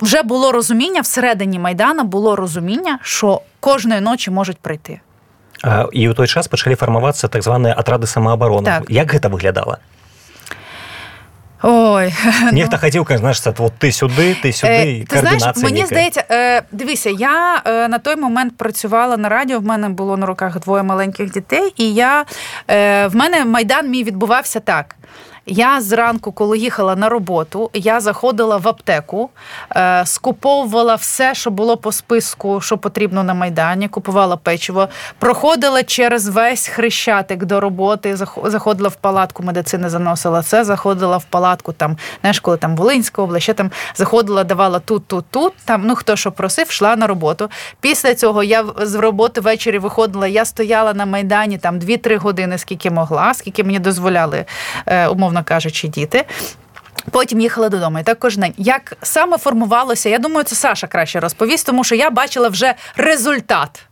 вже 0.01 0.23
було 0.23 0.51
розуміння 0.51 1.01
всередині 1.01 1.59
Майдана 1.59 2.03
було 2.03 2.35
розуміння, 2.35 2.99
що 3.01 3.41
кожної 3.59 4.01
ночі 4.01 4.31
можуть 4.31 4.57
прийти. 4.57 4.99
А, 5.63 5.85
І 5.91 6.09
у 6.09 6.13
той 6.13 6.27
час 6.27 6.47
почали 6.47 6.75
формуватися 6.75 7.27
так 7.27 7.43
звані 7.43 7.73
атради 7.77 8.07
самооборони. 8.07 8.65
Так. 8.65 8.83
Як 8.89 9.21
це 9.21 9.27
виглядало? 9.27 9.77
Ой, 11.61 12.13
Нехта 12.51 12.79
ну... 12.93 13.05
каже, 13.05 13.19
знаєш, 13.19 13.41
от 13.57 13.73
ти 13.77 13.91
сюди, 13.91 14.37
ти 14.41 14.53
сюди. 14.53 14.73
Е, 14.73 15.05
ти 15.05 15.19
знаєш, 15.19 15.43
Мені 15.63 15.85
здається, 15.85 16.23
е, 16.31 16.61
дивися, 16.71 17.09
я 17.09 17.61
е, 17.65 17.87
на 17.87 17.97
той 17.97 18.15
момент 18.15 18.57
працювала 18.57 19.17
на 19.17 19.29
радіо. 19.29 19.59
В 19.59 19.65
мене 19.65 19.89
було 19.89 20.17
на 20.17 20.25
руках 20.25 20.59
двоє 20.59 20.83
маленьких 20.83 21.31
дітей, 21.31 21.73
і 21.77 21.93
я 21.93 22.25
е, 22.67 23.07
в 23.07 23.15
мене 23.15 23.45
майдан 23.45 23.89
мій 23.89 24.03
відбувався 24.03 24.59
так. 24.59 24.95
Я 25.45 25.81
зранку, 25.81 26.31
коли 26.31 26.57
їхала 26.57 26.95
на 26.95 27.09
роботу, 27.09 27.69
я 27.73 27.99
заходила 27.99 28.57
в 28.57 28.67
аптеку, 28.67 29.29
е, 29.75 30.05
скуповувала 30.05 30.95
все, 30.95 31.35
що 31.35 31.51
було 31.51 31.77
по 31.77 31.91
списку, 31.91 32.61
що 32.61 32.77
потрібно 32.77 33.23
на 33.23 33.33
майдані, 33.33 33.87
купувала 33.87 34.37
печиво, 34.37 34.87
проходила 35.19 35.83
через 35.83 36.27
весь 36.27 36.67
хрещатик 36.67 37.45
до 37.45 37.59
роботи, 37.59 38.15
заходила 38.43 38.89
в 38.89 38.95
палатку 38.95 39.43
медицини, 39.43 39.89
заносила 39.89 40.43
це, 40.43 40.63
заходила 40.63 41.17
в 41.17 41.23
палатку 41.23 41.73
там, 41.73 41.97
знаєш, 42.21 42.39
коли 42.39 42.57
там 42.57 42.75
Волинська 42.75 43.21
область, 43.21 43.43
ще 43.43 43.53
там 43.53 43.71
заходила, 43.95 44.43
давала 44.43 44.79
тут, 44.79 45.07
тут, 45.07 45.25
тут. 45.31 45.53
Там 45.65 45.83
ну 45.85 45.95
хто 45.95 46.15
що 46.15 46.31
просив, 46.31 46.67
йшла 46.69 46.95
на 46.95 47.07
роботу. 47.07 47.49
Після 47.81 48.15
цього 48.15 48.43
я 48.43 48.65
з 48.81 48.95
роботи 48.95 49.41
ввечері 49.41 49.79
виходила. 49.79 50.27
Я 50.27 50.45
стояла 50.45 50.93
на 50.93 51.05
майдані 51.05 51.57
там 51.57 51.79
2-3 51.79 52.17
години, 52.17 52.57
скільки 52.57 52.91
могла, 52.91 53.33
скільки 53.33 53.63
мені 53.63 53.79
дозволяли, 53.79 54.45
е, 54.85 55.07
умовно 55.07 55.38
кажучи, 55.43 55.87
діти. 55.87 56.25
Потім 57.11 57.41
їхала 57.41 57.69
додому. 57.69 57.99
І 57.99 58.03
так 58.03 58.19
кожен 58.19 58.41
день. 58.41 58.53
Як 58.57 58.97
саме 59.01 59.37
формувалося, 59.37 60.09
я 60.09 60.19
думаю, 60.19 60.43
це 60.43 60.55
Саша 60.55 60.87
краще 60.87 61.19
розповість, 61.19 61.65
тому 61.65 61.83
що 61.83 61.95
я 61.95 62.09
бачила 62.09 62.49
вже 62.49 62.73
результат. 62.95 63.89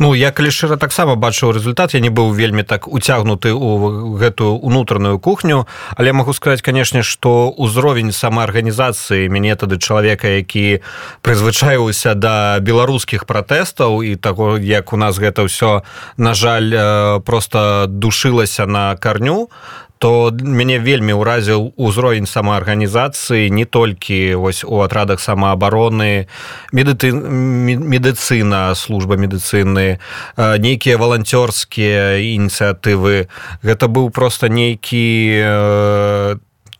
Ну 0.00 0.14
я 0.14 0.30
калі 0.32 0.48
шчыра 0.48 0.78
таксама 0.80 1.12
бачыў 1.12 1.52
результат 1.52 1.92
я 1.92 2.00
не 2.00 2.08
быў 2.08 2.32
вельмі 2.32 2.62
так 2.64 2.88
уцягнуты 2.88 3.52
у 3.52 4.16
гэтую 4.16 4.56
унутраную 4.56 5.18
кухню 5.20 5.68
але 5.92 6.12
могу 6.16 6.32
сказаць 6.32 6.64
канешне 6.64 7.02
что 7.04 7.52
ўзровень 7.52 8.08
самаарганізацыі 8.08 9.28
мяне 9.28 9.52
тады 9.60 9.76
чалавека 9.76 10.40
які 10.40 10.80
прызвычаіўся 11.20 12.16
да 12.16 12.64
беларускіх 12.64 13.28
пратэстаў 13.28 14.00
і 14.00 14.16
таго 14.16 14.56
як 14.56 14.94
у 14.94 14.96
нас 14.96 15.20
гэта 15.20 15.44
ўсё 15.44 15.84
на 16.16 16.32
жаль 16.32 17.20
просто 17.20 17.84
душылася 17.84 18.64
на 18.64 18.96
карню 18.96 19.52
то 20.00 20.32
мяне 20.32 20.80
вельмі 20.80 21.12
ўразіў 21.12 21.76
узровень 21.76 22.24
самаарганізацыі 22.24 23.52
не 23.52 23.68
толькі 23.68 24.40
вось 24.40 24.64
у 24.64 24.80
атрадах 24.80 25.20
самаабароны 25.20 26.24
медыты 26.72 27.12
медыцына 27.12 28.72
служба 28.72 29.20
медыцыны 29.20 30.00
нейкія 30.40 30.96
валанцёрскія 30.96 32.16
ініцыятывы. 32.16 33.28
Гэта 33.60 33.92
быў 33.92 34.08
просто 34.08 34.48
нейкі 34.48 35.04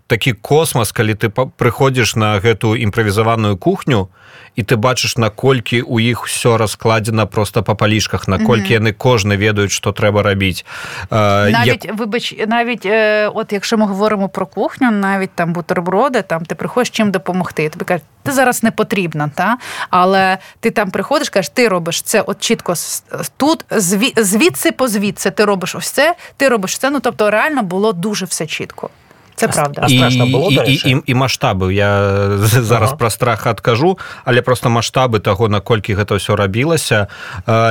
такі 0.09 0.33
космас 0.33 0.91
калі 0.91 1.15
ты 1.17 1.29
прыходзіш 1.33 2.15
на 2.15 2.37
гэтую 2.37 2.77
імправізаваную 2.77 3.57
кухню 3.57 4.09
і 4.55 4.63
ты 4.63 4.77
бачыш 4.77 5.17
наколькі 5.17 5.81
у 5.81 5.99
іх 5.99 6.25
все 6.25 6.57
раскладзена 6.57 7.25
просто 7.25 7.63
по 7.63 7.75
палішках 7.75 8.27
наколькі 8.27 8.73
яны 8.73 8.93
кожны 8.93 9.35
ведаюць 9.35 9.73
что 9.73 9.91
трэба 9.91 10.21
рабіць 10.21 10.65
навіть 11.11 11.85
як... 11.85 11.95
выбач 11.97 12.47
навіть 12.47 12.85
от 13.33 13.53
якщо 13.53 13.77
ми 13.77 13.85
говоримо 13.85 14.29
про 14.29 14.45
кухню 14.45 14.91
навіть 14.91 15.31
там 15.35 15.53
бутерброди 15.53 16.21
там 16.21 16.45
ти 16.45 16.55
приходиш 16.55 16.89
чим 16.89 17.11
допомогти 17.11 17.69
тобі 17.69 17.85
кажуть, 17.85 18.05
ти 18.23 18.31
зараз 18.31 18.63
не 18.63 18.71
потрібна 18.71 19.31
та 19.35 19.57
але 19.89 20.37
ти 20.59 20.71
там 20.71 20.91
приходиш 20.91 21.29
кажеш 21.29 21.49
ти 21.49 21.67
робиш 21.67 22.01
це 22.01 22.21
от 22.21 22.39
чітко 22.39 22.73
тут 23.37 23.65
звідси 24.17 24.71
по 24.71 24.87
звідси 24.87 25.31
ти 25.31 25.45
робиш 25.45 25.75
ось 25.75 25.89
це 25.89 26.15
ти 26.37 26.47
робиш 26.47 26.77
це 26.77 26.89
ну 26.89 26.99
тобто 26.99 27.31
реально 27.31 27.63
було 27.63 27.93
дуже 27.93 28.25
все 28.25 28.45
чітко 28.45 28.89
Це 29.40 29.48
правда. 29.48 29.80
А 29.84 29.88
страшно 29.88 30.26
було, 30.26 30.50
і, 30.50 30.54
і, 30.54 30.90
і, 30.90 31.02
і 31.06 31.14
маштабы 31.14 31.72
я 31.72 32.28
зараз 32.38 32.90
ага. 32.90 32.96
пра 32.96 33.10
страх 33.10 33.46
адкажу 33.46 33.98
але 34.24 34.42
просто 34.42 34.68
маштабы 34.68 35.20
таго 35.20 35.48
наколькі 35.48 35.96
гэта 35.96 36.20
ўсё 36.20 36.36
рабілася. 36.36 37.08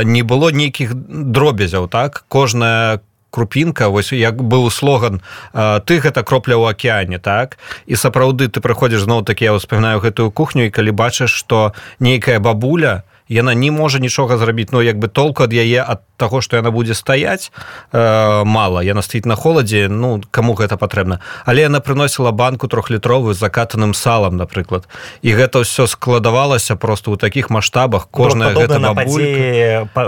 Не 0.04 0.24
было 0.26 0.50
нейкіх 0.50 0.98
дробязяў 1.08 1.88
так? 1.88 2.26
Кожная 2.28 3.00
крупінка 3.30 3.88
вось 3.88 4.12
як 4.12 4.42
быў 4.42 4.70
слоган 4.74 5.22
ты 5.54 6.02
гэта 6.02 6.26
кропля 6.26 6.58
ў 6.58 6.74
акеане 6.74 7.22
так? 7.22 7.62
І 7.86 7.94
сапраўды 7.94 8.50
ты 8.50 8.66
прыходзіш 8.66 9.06
зноў 9.06 9.22
такі 9.22 9.46
я 9.46 9.54
ўспамінаю 9.54 10.02
гэтую 10.02 10.34
кухню 10.34 10.66
і 10.66 10.74
калі 10.74 10.90
бачыш 10.90 11.30
што 11.30 11.78
нейкая 12.00 12.42
бабуля 12.42 13.06
яна 13.30 13.54
не 13.54 13.72
можа 13.72 14.00
нічога 14.00 14.38
зрабіць. 14.38 14.72
Но 14.72 14.80
ну, 14.80 14.84
як 14.84 14.98
бы 14.98 15.08
толку 15.08 15.44
ад 15.44 15.54
яе 15.54 15.86
ад 15.86 16.02
таго 16.18 16.42
што 16.42 16.58
яна 16.60 16.72
будзе 16.72 16.94
стаяць 16.94 17.52
э, 17.94 18.44
мала. 18.44 18.84
Яна 18.84 19.02
стаіць 19.02 19.26
на 19.26 19.40
холадзе 19.40 19.88
ну 19.88 20.22
каму 20.32 20.54
гэта 20.54 20.76
патрэбна. 20.76 21.24
Але 21.46 21.70
яна 21.70 21.80
прыносіла 21.80 22.32
банку 22.32 22.68
трохлітровую 22.68 23.34
закатаным 23.34 23.94
салам 23.94 24.36
напрыклад. 24.36 24.90
І 25.22 25.32
гэта 25.32 25.64
ўсё 25.64 25.88
складавалася 25.88 26.76
просто 26.76 27.14
ў 27.14 27.18
такіх 27.22 27.50
маштабах. 27.50 28.10
Кожная 28.12 28.52
гэта 28.52 28.82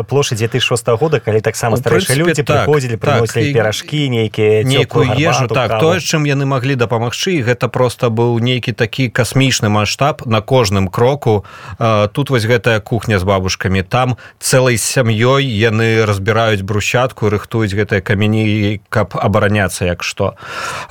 плошадзі 0.09 0.51
ты 0.51 0.59
шоста 0.59 0.97
года 0.97 1.23
калі 1.23 1.39
таксама 1.39 1.77
старэйшыя 1.77 2.17
людзі 2.17 2.43
так, 2.43 2.65
прыходзілі 2.65 2.97
так, 2.97 3.29
перажкі 3.29 4.09
нейкія 4.09 4.63
нейкую 4.67 5.15
ежу. 5.15 5.47
Так 5.47 5.79
тое 5.79 6.03
чым 6.03 6.27
яны 6.27 6.49
маглі 6.49 6.75
дапамагчы 6.75 7.39
гэта 7.45 7.71
просто 7.71 8.09
быў 8.09 8.41
нейкі 8.43 8.73
такі 8.73 9.07
касмічны 9.07 9.69
маштаб 9.69 10.25
на 10.25 10.41
кожным 10.41 10.89
кроку. 10.89 11.45
Э, 11.79 12.09
тут 12.11 12.29
вось 12.29 12.45
гэтая 12.45 12.81
кухня 12.81 13.10
з 13.19 13.23
бабушкамі. 13.23 13.83
Там 13.83 14.17
цэлай 14.39 14.77
сям'ёй 14.77 15.43
яны 15.43 16.05
разбіраюць 16.05 16.61
брусчатку 16.61 17.27
рыхтуюць 17.27 17.73
гэтыя 17.73 18.01
камяні 18.01 18.79
каб 18.89 19.15
абараняцца 19.15 19.85
як 19.85 20.03
што. 20.03 20.35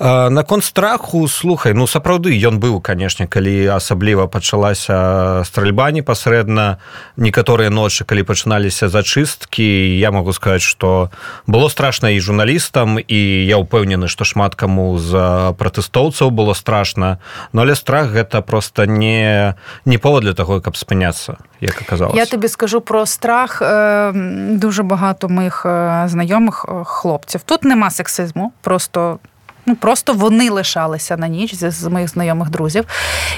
Наконт 0.01 0.65
страху 0.65 1.29
слухай 1.29 1.75
ну 1.75 1.87
сапраўды 1.87 2.35
ён 2.47 2.61
быў 2.61 2.81
канешне 2.81 3.27
калі 3.27 3.77
асабліва 3.77 4.27
пачалася 4.27 5.43
стральба 5.45 5.91
непасрэдна 5.91 6.79
некаторыя 7.17 7.71
ночы 7.71 8.05
калі 8.05 8.23
пачыналіся 8.29 8.89
зачысткі 8.89 9.67
я 9.99 10.11
могу 10.11 10.33
сказаць 10.33 10.63
что 10.63 11.11
было 11.47 11.69
страшна 11.69 12.11
і 12.15 12.21
журналістам 12.21 12.99
і 12.99 13.21
я 13.47 13.59
ўпэўнены 13.59 14.09
што 14.09 14.25
шмат 14.25 14.55
каму 14.55 14.99
з 14.99 15.13
пратэстоўцаў 15.59 16.31
было 16.31 16.55
страшна 16.55 17.19
но 17.53 17.63
але 17.63 17.75
страх 17.75 18.11
гэта 18.11 18.43
просто 18.43 18.87
не 18.87 19.55
не 19.85 19.99
повод 19.99 20.25
для 20.25 20.35
таго 20.35 20.61
каб 20.61 20.77
спыняцца 20.77 21.39
як 21.61 21.83
аказалось 21.83 22.17
я 22.17 22.27
тобі 22.27 22.49
скажу 22.49 22.81
про 22.81 23.07
страх 23.07 23.63
э, 23.63 24.57
дуже 24.57 24.83
багато 24.83 25.29
моїх 25.29 25.67
е, 25.67 26.05
знайомих 26.07 26.67
е, 26.69 26.73
хлопців. 26.85 27.41
Тут 27.45 27.65
нема 27.65 27.91
сексизму, 27.91 28.53
просто. 28.61 29.19
Ну, 29.67 29.77
просто 29.77 30.13
вони 30.13 30.51
лишалися 30.51 31.17
на 31.17 31.29
ніч 31.29 31.55
з, 31.55 31.71
з 31.71 31.85
моїх 31.85 32.09
знайомих 32.09 32.51
друзів. 32.51 32.85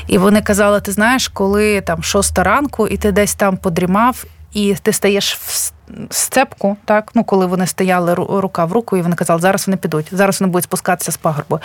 І 0.06 0.18
вони 0.18 0.42
казали: 0.42 0.80
ти 0.80 0.92
знаєш, 0.92 1.28
коли 1.28 1.80
там 1.80 2.02
шоста 2.02 2.42
ранку, 2.42 2.88
і 2.88 2.96
ти 2.96 3.12
десь 3.12 3.34
там 3.34 3.56
подрімав, 3.56 4.24
і 4.52 4.74
ти 4.82 4.92
стаєш 4.92 5.36
в 5.36 5.72
сцепку, 6.10 6.76
так 6.84 7.10
ну 7.14 7.24
коли 7.24 7.46
вони 7.46 7.66
стояли 7.66 8.14
рука 8.14 8.64
в 8.64 8.72
руку, 8.72 8.96
і 8.96 9.02
вони 9.02 9.16
казали, 9.16 9.40
зараз 9.40 9.66
вони 9.66 9.76
підуть, 9.76 10.06
зараз 10.12 10.40
вони 10.40 10.52
будуть 10.52 10.64
спускатися 10.64 11.12
з 11.12 11.16
пагорбу. 11.16 11.60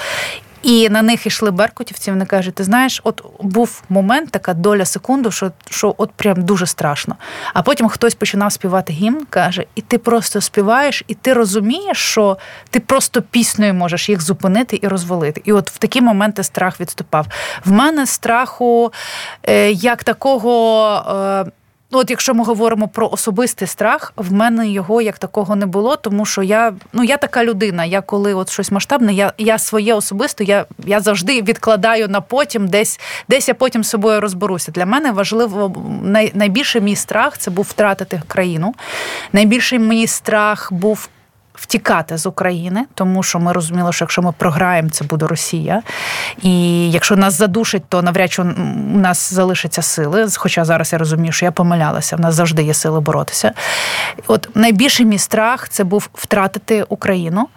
І 0.68 0.90
на 0.90 1.02
них 1.02 1.26
йшли 1.26 1.52
беркутівці. 1.52 2.12
Вони 2.12 2.26
кажуть, 2.26 2.56
ти 2.56 2.64
знаєш, 2.64 3.02
от 3.04 3.26
був 3.40 3.84
момент, 3.90 4.32
така 4.32 4.54
доля 4.54 4.86
секунду, 4.86 5.32
що 5.32 5.52
що 5.70 5.96
от 5.98 6.12
прям 6.12 6.42
дуже 6.42 6.66
страшно. 6.66 7.16
А 7.54 7.62
потім 7.62 7.88
хтось 7.88 8.16
починав 8.16 8.52
співати 8.52 8.94
гімн, 8.94 9.26
каже, 9.30 9.66
і 9.76 9.82
ти 9.82 9.98
просто 9.98 10.42
співаєш, 10.42 11.04
і 11.08 11.14
ти 11.14 11.34
розумієш, 11.34 11.98
що 11.98 12.38
ти 12.70 12.80
просто 12.80 13.22
піснею 13.22 13.74
можеш 13.74 14.10
їх 14.10 14.22
зупинити 14.22 14.80
і 14.82 14.88
розвалити. 14.88 15.42
І 15.46 15.54
от 15.54 15.72
в 15.72 15.78
такі 15.78 16.02
моменти 16.02 16.44
страх 16.44 16.80
відступав. 16.80 17.28
В 17.66 17.72
мене 17.72 18.06
страху 18.08 18.94
е, 19.44 19.72
як 19.72 20.04
такого. 20.04 21.54
Ну, 21.92 22.00
от 22.00 22.10
якщо 22.10 22.34
ми 22.34 22.44
говоримо 22.44 22.88
про 22.88 23.10
особистий 23.10 23.68
страх, 23.68 24.14
в 24.16 24.34
мене 24.34 24.68
його 24.68 25.02
як 25.02 25.18
такого 25.18 25.56
не 25.56 25.66
було, 25.66 25.96
тому 25.96 26.26
що 26.26 26.44
я 26.44 26.74
ну 26.94 27.04
я 27.04 27.18
така 27.18 27.44
людина. 27.44 27.86
Я 27.86 28.02
коли 28.02 28.34
от 28.34 28.50
щось 28.50 28.72
масштабне, 28.72 29.14
я 29.14 29.34
я 29.38 29.58
своє 29.58 29.94
особисто, 29.94 30.44
я 30.44 30.66
я 30.86 31.00
завжди 31.00 31.42
відкладаю 31.42 32.08
на 32.08 32.22
потім, 32.22 32.68
десь 32.68 33.00
десь 33.30 33.48
я 33.48 33.54
потім 33.54 33.84
з 33.84 33.90
собою 33.90 34.22
розберуся. 34.22 34.72
Для 34.72 34.86
мене 34.86 35.12
важливо 35.12 35.76
най, 36.04 36.32
найбільший 36.36 36.82
мій 36.82 36.96
страх 36.96 37.38
це 37.38 37.52
був 37.52 37.66
втратити 37.70 38.22
країну. 38.28 38.76
Найбільший 39.34 39.80
мій 39.80 40.08
страх 40.08 40.74
був 40.74 41.10
втікати 41.58 42.18
з 42.18 42.26
України, 42.26 42.86
тому 42.94 43.24
що 43.24 43.40
ми 43.40 43.54
розуміли, 43.54 43.94
що 43.94 44.06
якщо 44.06 44.22
ми 44.22 44.32
програємо, 44.38 44.90
це 44.90 45.06
буде 45.06 45.28
Росія. 45.28 45.82
І 46.42 46.92
якщо 46.92 47.16
нас 47.16 47.34
задушить, 47.34 47.84
то 47.90 48.02
навряд 48.02 48.32
чи 48.32 48.42
у 48.42 48.46
нас 48.98 49.34
залишаться 49.34 49.82
сили. 49.82 50.28
Хоча 50.38 50.66
зараз 50.66 50.94
я 50.94 51.00
розумію, 51.00 51.32
що 51.32 51.46
я 51.46 51.52
помилялася, 51.52 52.16
в 52.16 52.20
нас 52.20 52.36
завжди 52.36 52.64
є 52.64 52.74
сили 52.74 53.00
боротися. 53.00 53.52
От 54.28 54.50
найбільший 54.56 55.06
мій 55.06 55.18
страх 55.18 55.70
це 55.70 55.84
був 55.84 56.10
втратити 56.14 56.84
Україну. 56.90 57.48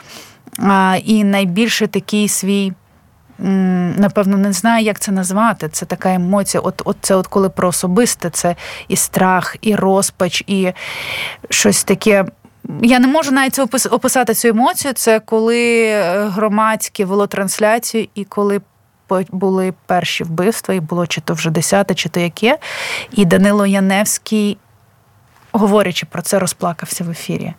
І 1.04 1.25
найбільший 1.25 1.88
такий 1.88 2.28
свій. 2.28 2.73
Напевно, 3.97 4.37
не 4.37 4.52
знаю, 4.52 4.85
як 4.85 5.00
це 5.00 5.12
назвати. 5.12 5.69
Це 5.69 5.87
така 5.87 6.14
емоція. 6.14 6.61
От, 6.61 6.83
от 6.85 6.97
це 7.00 7.14
от 7.14 7.26
коли 7.26 7.49
про 7.49 7.69
особисте, 7.69 8.30
це 8.30 8.57
і 8.88 8.97
страх, 8.97 9.57
і 9.61 9.75
розпач, 9.75 10.45
і 10.47 10.73
щось 11.50 11.85
таке 11.85 12.25
я 12.83 12.99
не 12.99 13.07
можу 13.07 13.31
навіть 13.31 13.55
це 13.55 13.62
описати 13.90 14.35
цю 14.35 14.49
емоцію. 14.49 14.95
Це 14.95 15.21
коли 15.21 15.85
е, 15.85 16.25
громадське 16.29 17.05
вело 17.05 17.26
трансляцію, 17.26 18.09
і 18.14 18.25
коли 18.25 18.61
були 19.33 19.75
перші 19.87 20.25
вбивства, 20.25 20.75
і 20.75 20.81
було 20.81 21.07
чи 21.07 21.21
то 21.21 21.35
вже 21.35 21.50
десяте, 21.50 21.95
чи 21.95 22.09
то 22.09 22.21
яке. 22.21 22.59
І 23.12 23.25
Данило 23.25 23.67
Яневський, 23.67 24.59
говорячи 25.52 26.07
про 26.07 26.23
це, 26.23 26.38
розплакався 26.38 27.05
в 27.05 27.11
ефірі. 27.11 27.52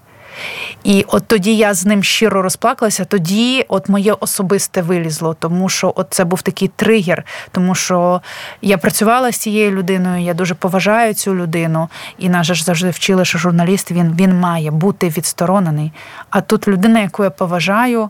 І 0.84 1.06
от 1.08 1.28
тоді 1.28 1.56
я 1.56 1.74
з 1.74 1.86
ним 1.86 2.04
щиро 2.04 2.42
розплакалася, 2.42 3.06
тоді 3.06 3.66
от 3.68 3.90
моє 3.90 4.14
особисте 4.14 4.82
вилізло, 4.82 5.34
тому 5.34 5.70
що 5.70 5.94
от 5.96 6.08
це 6.10 6.24
був 6.24 6.42
такий 6.42 6.68
тригер, 6.76 7.26
тому 7.52 7.76
що 7.76 8.22
я 8.62 8.78
працювала 8.78 9.32
з 9.32 9.38
цією 9.38 9.72
людиною, 9.72 10.24
я 10.24 10.34
дуже 10.34 10.56
поважаю 10.56 11.14
цю 11.14 11.36
людину, 11.36 11.90
і 12.18 12.30
нас 12.30 12.48
ж 12.48 12.64
завжди 12.64 12.90
вчили, 12.90 13.26
що 13.26 13.38
журналіст 13.38 13.92
він, 13.92 14.16
він 14.20 14.40
має 14.40 14.72
бути 14.72 15.10
відсторонений. 15.10 15.92
А 16.30 16.42
тут 16.42 16.68
людина, 16.68 17.00
яку 17.00 17.24
я 17.24 17.30
поважаю, 17.30 18.10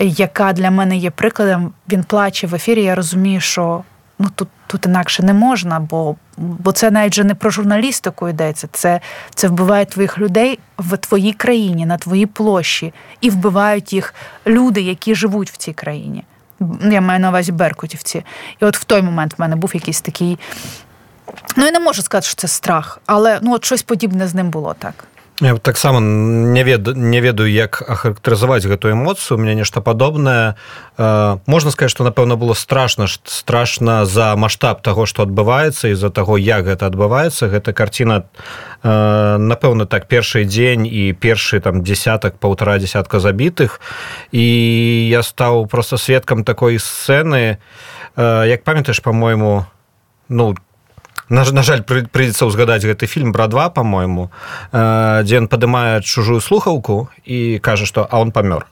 яка 0.00 0.52
для 0.52 0.70
мене 0.70 0.96
є 0.96 1.10
прикладом, 1.10 1.72
він 1.92 2.04
плаче 2.04 2.46
в 2.46 2.54
ефірі. 2.54 2.82
Я 2.82 2.94
розумію, 2.94 3.40
що 3.40 3.82
ну 4.18 4.28
тут 4.34 4.48
тут 4.74 4.86
інакше 4.86 5.22
не 5.22 5.32
можна, 5.32 5.80
бо 5.80 6.16
бо 6.36 6.72
це 6.72 6.90
навіть 6.90 7.12
вже 7.12 7.24
не 7.24 7.34
про 7.34 7.50
журналістику 7.50 8.28
йдеться. 8.28 8.68
Це 8.72 9.00
це 9.34 9.48
вбиває 9.48 9.84
твоїх 9.84 10.18
людей 10.18 10.58
в 10.78 10.96
твоїй 10.96 11.32
країні, 11.32 11.86
на 11.86 11.98
твоїй 11.98 12.26
площі, 12.26 12.92
і 13.20 13.30
вбивають 13.30 13.92
їх 13.92 14.14
люди, 14.46 14.80
які 14.80 15.14
живуть 15.14 15.50
в 15.50 15.56
цій 15.56 15.72
країні. 15.72 16.24
Я 16.82 17.00
маю 17.00 17.20
на 17.20 17.28
увазі 17.28 17.52
Беркутівці. 17.52 18.24
І 18.60 18.64
от 18.64 18.76
в 18.76 18.84
той 18.84 19.02
момент 19.02 19.38
в 19.38 19.40
мене 19.40 19.56
був 19.56 19.74
якийсь 19.74 20.00
такий. 20.00 20.38
Ну, 21.56 21.64
я 21.64 21.72
не 21.72 21.80
можу 21.80 22.02
сказати, 22.02 22.26
що 22.26 22.34
це 22.34 22.48
страх, 22.48 23.00
але 23.06 23.38
ну 23.42 23.54
от 23.54 23.64
щось 23.64 23.82
подібне 23.82 24.26
з 24.26 24.34
ним 24.34 24.50
було 24.50 24.74
так. 24.78 25.04
Таксама 25.40 25.98
не 26.00 26.62
вед, 26.62 26.86
не 26.94 27.20
ведаю 27.20 27.50
як 27.50 27.82
ахарактарызаваць 27.82 28.62
гэтую 28.62 28.94
эмоцыю. 28.94 29.36
У 29.36 29.42
меня 29.42 29.54
нешта 29.54 29.80
падобнае. 29.80 30.54
Э, 30.96 31.38
можна 31.46 31.72
сказать 31.72 31.90
что 31.90 32.04
напэўна 32.04 32.36
было 32.36 32.54
страшно 32.54 33.06
страшно 33.08 34.06
за 34.06 34.36
маштаб 34.36 34.80
того 34.82 35.06
что 35.06 35.24
адбываецца 35.24 35.90
из-за 35.90 36.10
того 36.10 36.38
як 36.38 36.66
гэта 36.66 36.86
адбываецца. 36.86 37.50
Гэта 37.50 37.72
карціна 37.72 38.30
э, 38.84 39.36
напэўна 39.38 39.86
так 39.86 40.06
першы 40.06 40.44
дзень 40.44 40.86
і 40.86 41.12
першы 41.18 41.58
там 41.58 41.82
десятак 41.82 42.38
полтора 42.38 42.78
десятка 42.78 43.18
забітых. 43.18 43.80
І 44.30 45.08
я 45.10 45.24
стаў 45.24 45.66
просто 45.66 45.96
сведкам 45.96 46.44
такой 46.44 46.78
сцэны. 46.78 47.58
Э, 48.14 48.46
як 48.46 48.62
памятаеш 48.62 49.00
по-моему 49.00 49.66
ну 50.28 50.54
там 50.54 50.73
на, 51.28 51.44
на 51.44 51.62
жаль 51.62 51.82
прыйдзецца 51.82 52.48
ўзгадаць 52.48 52.84
гэты 52.84 53.06
фільм 53.06 53.32
бра 53.32 53.48
два 53.48 53.70
по-моему 53.70 54.30
дзе 54.72 55.40
ён 55.40 55.48
падымае 55.48 56.00
чужую 56.02 56.40
слухаўку 56.40 57.08
і 57.24 57.58
кажа 57.58 57.86
што 57.86 58.06
а 58.10 58.20
он 58.20 58.32
памёр 58.32 58.66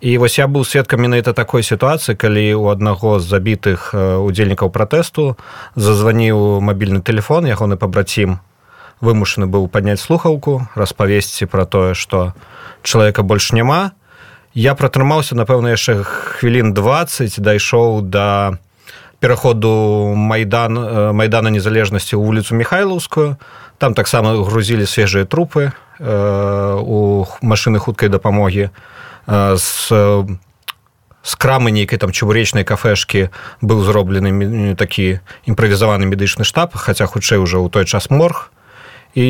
і 0.00 0.18
вось 0.18 0.38
я 0.38 0.46
быў 0.46 0.64
сведкам 0.64 1.00
менавіта 1.00 1.32
такой 1.32 1.62
сітуацыі 1.62 2.16
калі 2.16 2.54
у 2.54 2.68
аднаго 2.68 3.18
з 3.18 3.24
забітых 3.28 3.94
удзельнікаў 3.94 4.70
пратэсту 4.70 5.36
зазваніў 5.74 6.60
мабільны 6.60 7.00
телефон 7.00 7.46
ягоны 7.46 7.76
пабрацім 7.76 8.38
вымушаны 9.00 9.46
быў 9.46 9.68
падняць 9.68 10.02
слухаўку 10.02 10.66
распавесці 10.74 11.46
пра 11.46 11.64
тое 11.64 11.94
што 11.94 12.34
чалавека 12.82 13.22
больш 13.22 13.52
няма. 13.52 13.92
Я 14.54 14.74
пратрымаўся 14.74 15.38
напэўна 15.38 15.74
яшчэ 15.74 16.02
хвілін 16.02 16.74
20 16.74 17.40
дайшоў 17.40 18.02
до 18.02 18.10
да 18.10 18.58
пераходу 19.19 20.13
майдан 20.15 20.77
э, 20.77 21.11
майдана 21.13 21.49
незалежнасці 21.49 22.15
ў 22.15 22.21
вуліцу 22.21 22.55
михайлаўскую 22.55 23.37
там 23.77 23.93
таксама 23.93 24.35
грузілі 24.43 24.85
свежыя 24.85 25.25
трупы 25.25 25.71
э, 25.99 26.77
у 26.79 27.25
машыны 27.41 27.79
хуткай 27.79 28.09
дапамогі 28.09 28.69
з 29.27 29.67
з 31.23 31.35
крамы 31.39 31.71
нейкай 31.71 31.97
там 31.97 32.11
чебуречнай 32.11 32.67
кафешкі 32.67 33.31
быў 33.63 33.79
зроблены 33.87 34.75
такі 34.75 35.23
імправізаваны 35.47 36.03
медычны 36.03 36.43
штаб 36.43 36.75
хаця 36.75 37.07
хутчэй 37.07 37.39
уже 37.39 37.63
ў 37.63 37.71
той 37.71 37.87
час 37.87 38.11
морг 38.11 38.51
І 39.14 39.28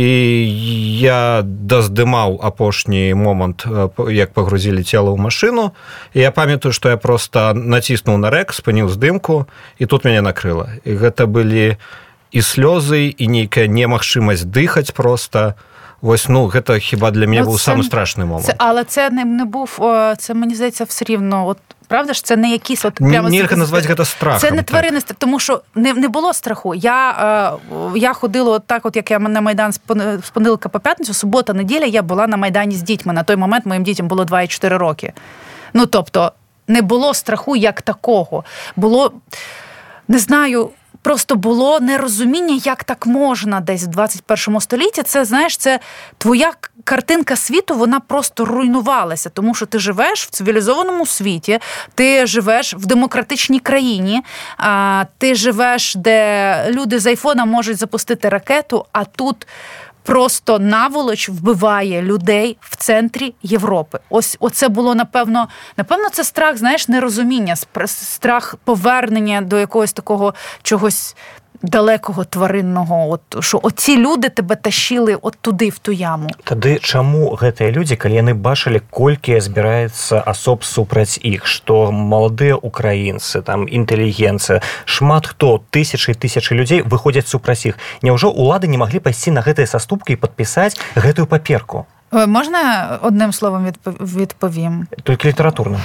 я 0.98 1.42
даздымаў 1.44 2.40
апошні 2.42 3.14
момант 3.14 3.66
як 4.10 4.32
пагрузілі 4.34 4.82
цела 4.82 5.14
ў 5.14 5.18
машыну. 5.18 5.72
І 6.14 6.20
я 6.26 6.30
памятаю 6.30 6.72
што 6.72 6.90
я 6.90 6.96
просто 6.96 7.54
націснуў 7.54 8.18
на 8.18 8.30
рэк 8.30 8.52
спыніў 8.52 8.90
здымку 8.90 9.46
і 9.78 9.84
тут 9.86 10.04
мяне 10.04 10.20
накрыла. 10.20 10.82
І 10.84 10.98
гэта 10.98 11.30
былі 11.30 11.78
і 12.32 12.40
слёзы 12.40 13.08
і 13.08 13.24
нейкая 13.28 13.66
немагчымасць 13.66 14.44
дыхаць 14.44 14.92
просто 14.92 15.54
вось 16.02 16.28
ну 16.28 16.46
гэта 16.46 16.78
хіба 16.78 17.10
для 17.10 17.26
мяне 17.26 17.46
ну, 17.46 17.54
быў 17.54 17.58
самы 17.58 17.82
страшны 17.82 18.24
момант. 18.24 18.54
але 18.58 18.84
це 18.84 19.10
не, 19.10 19.24
не 19.24 19.44
був 19.44 19.78
це 20.18 20.34
мені 20.34 20.54
здається 20.54 20.84
все 20.84 21.04
рівно. 21.04 21.46
От 21.46 21.58
правда 21.88 22.12
ж 22.12 22.24
це 22.24 22.36
не 22.36 22.50
якісь 22.50 22.84
от 22.84 22.94
прямо 22.94 23.28
нельга 23.28 23.56
назвати 23.56 23.94
це 23.94 24.04
страхом. 24.04 24.40
Це 24.40 24.50
не 24.50 24.62
тварини, 24.62 25.00
тому 25.18 25.40
що 25.40 25.62
не 25.74 25.94
не 25.94 26.08
було 26.08 26.32
страху. 26.32 26.74
Я 26.74 27.58
е, 27.70 27.98
я 27.98 28.12
ходила 28.12 28.50
от 28.50 28.66
так, 28.66 28.86
от 28.86 28.96
як 28.96 29.10
я 29.10 29.18
на 29.18 29.40
Майдан 29.40 29.72
з 29.72 29.78
понеділка 30.32 30.68
по 30.68 30.80
п'ятницю, 30.80 31.14
субота, 31.14 31.52
неділя, 31.52 31.84
я 31.84 32.02
була 32.02 32.26
на 32.26 32.36
Майдані 32.36 32.74
з 32.74 32.82
дітьми. 32.82 33.12
На 33.12 33.22
той 33.22 33.36
момент 33.36 33.66
моїм 33.66 33.82
дітям 33.82 34.08
було 34.08 34.24
2 34.24 34.42
і 34.42 34.48
4 34.48 34.76
роки. 34.76 35.12
Ну 35.74 35.86
тобто, 35.86 36.32
не 36.68 36.82
було 36.82 37.14
страху 37.14 37.56
як 37.56 37.82
такого. 37.82 38.44
Було 38.76 39.12
не 40.08 40.18
знаю 40.18 40.70
просто 41.08 41.36
було 41.36 41.80
нерозуміння, 41.80 42.60
як 42.64 42.84
так 42.84 43.06
можна 43.06 43.60
десь 43.60 43.84
в 43.84 43.86
21 43.86 44.60
столітті. 44.60 45.02
Це 45.02 45.24
знаєш, 45.24 45.56
це 45.56 45.80
твоя 46.18 46.52
картинка 46.84 47.36
світу, 47.36 47.74
вона 47.74 48.00
просто 48.00 48.44
руйнувалася, 48.44 49.30
тому 49.30 49.54
що 49.54 49.66
ти 49.66 49.78
живеш 49.78 50.26
в 50.26 50.30
цивілізованому 50.30 51.06
світі, 51.06 51.58
ти 51.94 52.26
живеш 52.26 52.74
в 52.74 52.86
демократичній 52.86 53.60
країні, 53.60 54.22
ти 55.18 55.34
живеш, 55.34 55.94
де 55.94 56.70
люди 56.70 56.98
з 56.98 57.06
айфона 57.06 57.44
можуть 57.44 57.78
запустити 57.78 58.28
ракету, 58.28 58.86
а 58.92 59.04
тут 59.04 59.46
просто 60.08 60.58
наволоч 60.58 61.28
вбиває 61.28 62.02
людей 62.02 62.56
в 62.60 62.76
центрі 62.76 63.34
Європи. 63.42 63.98
Ось 64.10 64.36
оце 64.40 64.68
було 64.68 64.94
напевно. 64.94 65.48
Напевно, 65.76 66.08
це 66.10 66.24
страх, 66.24 66.56
знаєш, 66.56 66.88
нерозуміння, 66.88 67.56
страх 67.86 68.56
повернення 68.64 69.40
до 69.40 69.58
якогось 69.58 69.92
такого 69.92 70.34
чогось 70.62 71.16
далекого 71.62 72.24
тваринного 72.24 73.10
от 73.10 73.44
що 73.44 73.60
оці 73.62 73.96
люди 73.96 74.28
тебе 74.28 74.56
тащили 74.56 75.14
от 75.22 75.36
туди 75.40 75.68
в 75.68 75.78
ту 75.78 75.92
яму 75.92 76.30
тады 76.44 76.78
чаму 76.78 77.34
гэтыя 77.34 77.72
людзі 77.72 77.96
калі 77.96 78.14
яны 78.14 78.34
бачылі 78.34 78.80
колькі 78.90 79.40
збіраецца 79.40 80.22
асоб 80.26 80.64
супраць 80.64 81.18
іх 81.22 81.46
што 81.46 81.90
маладыя 81.92 82.54
украінцы 82.54 83.42
там 83.42 83.66
інтэлігенцыя 83.66 84.62
шмат 84.84 85.26
хто 85.26 85.62
тысячы 85.70 86.14
тысячы 86.14 86.54
людзей 86.54 86.82
выходзяць 86.82 87.26
супраць 87.26 87.66
іх 87.66 87.78
няўжо 88.02 88.30
улады 88.30 88.68
не 88.68 88.78
маглі 88.78 88.98
пайсці 88.98 89.30
на 89.30 89.42
гэтыя 89.42 89.66
саступкі 89.66 90.12
і 90.12 90.20
падпісаць 90.22 90.78
гэтую 90.94 91.26
паперку 91.26 91.86
Можна 92.12 92.88
одним 93.02 93.32
словом 93.32 93.72
відповім? 94.00 94.86
Тільки 95.04 95.28
літературно. 95.28 95.80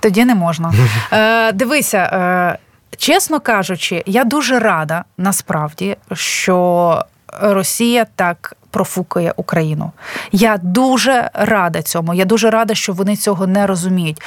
Тоді 0.00 0.24
не 0.24 0.34
можна. 0.34 0.72
Е, 1.12 1.52
Дивися, 1.52 1.98
е, 1.98 2.58
чесно 3.00 3.40
кажучи, 3.40 4.02
я 4.06 4.24
дуже 4.24 4.58
рада 4.58 5.04
насправді, 5.18 5.96
що 6.12 7.04
Росія 7.40 8.06
так 8.16 8.56
профукує 8.70 9.32
Україну. 9.36 9.92
Я 10.32 10.58
дуже 10.62 11.30
рада 11.34 11.82
цьому. 11.82 12.14
Я 12.14 12.24
дуже 12.24 12.50
рада, 12.50 12.74
що 12.74 12.92
вони 12.92 13.16
цього 13.16 13.46
не 13.46 13.66
розуміють. 13.66 14.22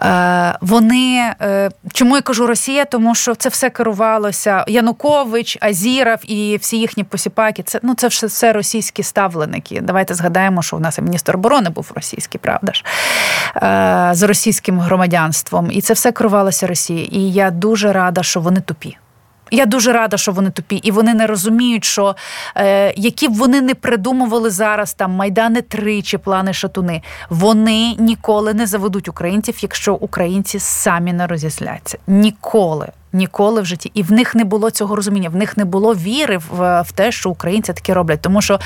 Е, 0.00 0.58
Вони 0.60 1.34
е, 1.40 1.70
чому 1.92 2.16
я 2.16 2.22
кажу 2.22 2.46
Росія? 2.46 2.84
Тому 2.84 3.14
що 3.14 3.34
це 3.34 3.48
все 3.48 3.70
керувалося 3.70 4.64
Янукович, 4.68 5.58
Азіров 5.60 6.18
і 6.22 6.58
всі 6.60 6.78
їхні 6.78 7.04
посіпаки. 7.04 7.62
Це 7.62 7.80
ну 7.82 7.94
це 7.94 8.08
все, 8.08 8.26
все 8.26 8.52
російські 8.52 9.02
ставленики. 9.02 9.80
Давайте 9.80 10.14
згадаємо, 10.14 10.62
що 10.62 10.76
у 10.76 10.80
нас 10.80 10.98
і 10.98 11.02
міністр 11.02 11.34
оборони 11.36 11.70
був 11.70 11.92
російський, 11.94 12.40
правда 12.42 12.72
ж 12.72 12.84
е, 13.56 14.14
з 14.14 14.22
російським 14.22 14.80
громадянством. 14.80 15.70
І 15.70 15.80
це 15.80 15.94
все 15.94 16.12
керувалося 16.12 16.66
Росією. 16.66 17.06
І 17.10 17.32
я 17.32 17.50
дуже 17.50 17.92
рада, 17.92 18.22
що 18.22 18.40
вони 18.40 18.60
тупі. 18.60 18.96
Я 19.54 19.66
дуже 19.66 19.92
рада, 19.92 20.16
що 20.16 20.32
вони 20.32 20.50
тупі, 20.50 20.76
і 20.76 20.90
вони 20.90 21.14
не 21.14 21.26
розуміють, 21.26 21.84
що 21.84 22.16
е, 22.56 22.92
які 22.96 23.28
б 23.28 23.34
вони 23.34 23.60
не 23.60 23.74
придумували 23.74 24.50
зараз 24.50 24.94
там 24.94 25.12
майдани 25.12 25.62
три 25.62 26.02
чи 26.02 26.18
плани 26.18 26.52
шатуни. 26.52 27.02
Вони 27.30 27.94
ніколи 27.98 28.54
не 28.54 28.66
заведуть 28.66 29.08
українців, 29.08 29.58
якщо 29.60 29.94
українці 29.94 30.58
самі 30.58 31.12
не 31.12 31.26
розісляться. 31.26 31.98
Ніколи. 32.06 32.88
Ніколи 33.12 33.60
в 33.60 33.66
житті, 33.66 33.90
і 33.94 34.02
в 34.02 34.12
них 34.12 34.34
не 34.34 34.44
було 34.44 34.70
цього 34.70 34.96
розуміння, 34.96 35.28
в 35.28 35.36
них 35.36 35.56
не 35.56 35.64
було 35.64 35.94
віри 35.94 36.38
в, 36.38 36.82
в 36.82 36.92
те, 36.92 37.12
що 37.12 37.30
українці 37.30 37.72
таке 37.72 37.94
роблять. 37.94 38.20
Тому 38.20 38.42
що 38.42 38.60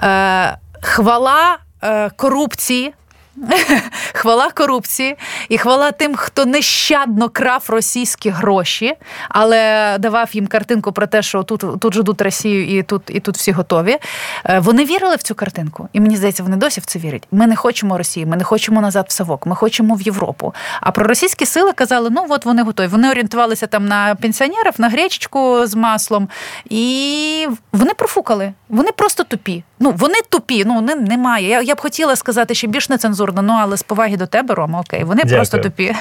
е, 0.00 0.58
хвала 0.80 1.58
е, 1.82 2.10
корупції 2.16 2.94
хвала 4.12 4.50
корупції 4.50 5.16
і 5.48 5.58
хвала 5.58 5.92
тим, 5.92 6.16
хто 6.16 6.44
нещадно 6.46 7.28
крав 7.28 7.64
російські 7.68 8.30
гроші, 8.30 8.94
але 9.28 9.96
давав 9.98 10.28
їм 10.32 10.46
картинку 10.46 10.92
про 10.92 11.06
те, 11.06 11.22
що 11.22 11.42
тут 11.42 11.64
тут 11.80 11.94
ждуть 11.94 12.20
Росію 12.20 12.78
і 12.78 12.82
тут 12.82 13.02
і 13.08 13.20
тут 13.20 13.36
всі 13.36 13.52
готові. 13.52 13.98
Е, 14.44 14.58
вони 14.58 14.84
вірили 14.84 15.16
в 15.16 15.22
цю 15.22 15.34
картинку, 15.34 15.88
і 15.92 16.00
мені 16.00 16.16
здається, 16.16 16.42
вони 16.42 16.56
досі 16.56 16.80
в 16.80 16.84
це 16.84 16.98
вірять. 16.98 17.28
Ми 17.32 17.46
не 17.46 17.56
хочемо 17.56 17.98
Росії, 17.98 18.26
ми 18.26 18.36
не 18.36 18.44
хочемо 18.44 18.80
назад 18.80 19.06
в 19.08 19.12
Савок, 19.12 19.46
ми 19.46 19.54
хочемо 19.54 19.94
в 19.94 20.02
Європу. 20.02 20.54
А 20.80 20.90
про 20.90 21.06
російські 21.06 21.46
сили 21.46 21.72
казали: 21.72 22.10
ну 22.10 22.26
от 22.28 22.44
вони 22.44 22.62
готові. 22.62 22.86
Вони 22.86 23.10
орієнтувалися 23.10 23.66
там 23.66 23.86
на 23.86 24.14
пенсіонерів, 24.14 24.72
на 24.78 24.88
гречку 24.88 25.66
з 25.66 25.74
маслом, 25.74 26.28
і 26.70 27.48
вони 27.72 27.94
профукали. 27.94 28.52
Вони 28.68 28.92
просто 28.92 29.24
тупі. 29.24 29.64
Ну 29.80 29.94
вони 29.96 30.14
тупі. 30.28 30.64
Ну 30.66 30.80
не 30.80 30.94
немає. 30.94 31.48
Я 31.48 31.62
я 31.62 31.74
б 31.74 31.80
хотіла 31.80 32.16
сказати 32.16 32.54
ще 32.54 32.66
більш 32.66 32.88
нецензурно, 32.88 33.27
ну 33.42 33.52
але 33.60 33.76
з 33.76 33.82
поваги 33.82 34.16
до 34.16 34.26
тебе, 34.26 34.54
Рома, 34.54 34.80
окей, 34.80 35.04
вони 35.04 35.22
Дякую. 35.22 35.36
просто 35.36 35.58
тупі. 35.58 35.94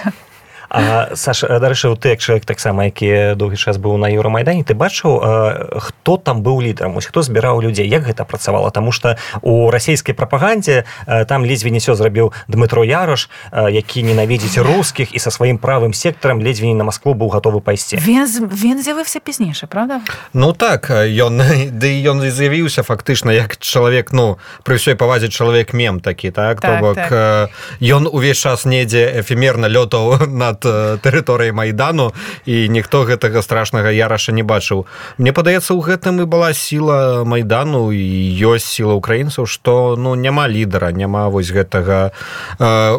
А 0.69 1.15
Саша 1.15 1.59
дарэчы 1.59 1.95
ты 1.95 2.09
як 2.09 2.19
чалавек 2.19 2.45
таксама 2.45 2.85
які 2.85 3.35
доўгі 3.39 3.55
час 3.55 3.77
быў 3.77 3.97
на 3.97 4.11
еўрамайдане 4.11 4.63
ты 4.63 4.75
бачыў 4.75 5.79
хто 5.79 6.17
там 6.17 6.43
быў 6.43 6.59
лідарам 6.61 6.99
хто 6.99 7.21
збіраў 7.21 7.61
людзей 7.61 7.87
як 7.87 8.03
гэта 8.03 8.25
працавала? 8.25 8.69
Таму 8.71 8.91
что 8.91 9.17
у 9.41 9.71
расійскай 9.71 10.15
прапагандзе 10.15 10.83
там 11.27 11.45
ледзьве 11.45 11.71
не 11.71 11.79
все 11.79 11.95
зрабіў 11.95 12.33
Дмытро 12.47 12.83
Ярош 12.83 13.29
які 13.51 14.03
ненавідзіць 14.03 14.57
рускіх 14.59 15.15
і 15.15 15.19
са 15.19 15.31
сваім 15.31 15.57
правым 15.57 15.93
сектарам 15.93 16.41
ледзьве 16.43 16.73
на 16.73 16.83
Москву 16.83 17.13
быў 17.13 17.31
готовы 17.31 17.61
пайсці 17.61 17.97
він 18.03 18.83
з'явився 18.83 19.19
пізніше 19.19 19.67
правда? 19.67 20.01
Ну 20.33 20.53
так 20.53 20.91
ён 20.91 21.39
ды 21.79 21.95
ён 22.03 22.19
з'явіўся 22.19 22.83
фактычна 22.83 23.31
як 23.31 23.57
чалавек 23.57 24.11
ну 24.11 24.37
пры 24.67 24.75
ўсёй 24.75 24.99
павазе 24.99 25.29
чалавек 25.31 25.73
мем 25.73 25.99
такі 25.99 26.31
так, 26.31 26.59
так 26.59 26.81
то 26.81 26.85
бок 26.85 26.95
так. 26.95 27.49
ён 27.79 28.07
увесь 28.11 28.37
час 28.37 28.65
недзе 28.65 29.23
эфемерна 29.23 29.71
лётаў 29.71 30.27
над 30.41 30.56
над 30.57 31.01
тэрыторыяй 31.01 31.51
майдану 31.51 32.13
і 32.45 32.69
ніхто 32.69 33.03
гэтага 33.03 33.41
страшнага 33.41 33.91
яраша 33.91 34.31
не 34.31 34.43
бачыў. 34.43 34.85
Мне 35.17 35.33
падаецца 35.33 35.73
у 35.73 35.81
гэтым 35.81 36.21
і 36.21 36.25
была 36.25 36.53
сіла 36.53 37.23
майдану 37.25 37.91
і 37.91 38.03
ёсць 38.41 38.65
сіла 38.65 38.93
украінцаў 38.93 39.45
што 39.45 39.95
ну 39.97 40.15
няма 40.15 40.47
лідара 40.47 40.91
няма 40.91 41.29
вось 41.29 41.51
гэтага 41.51 42.11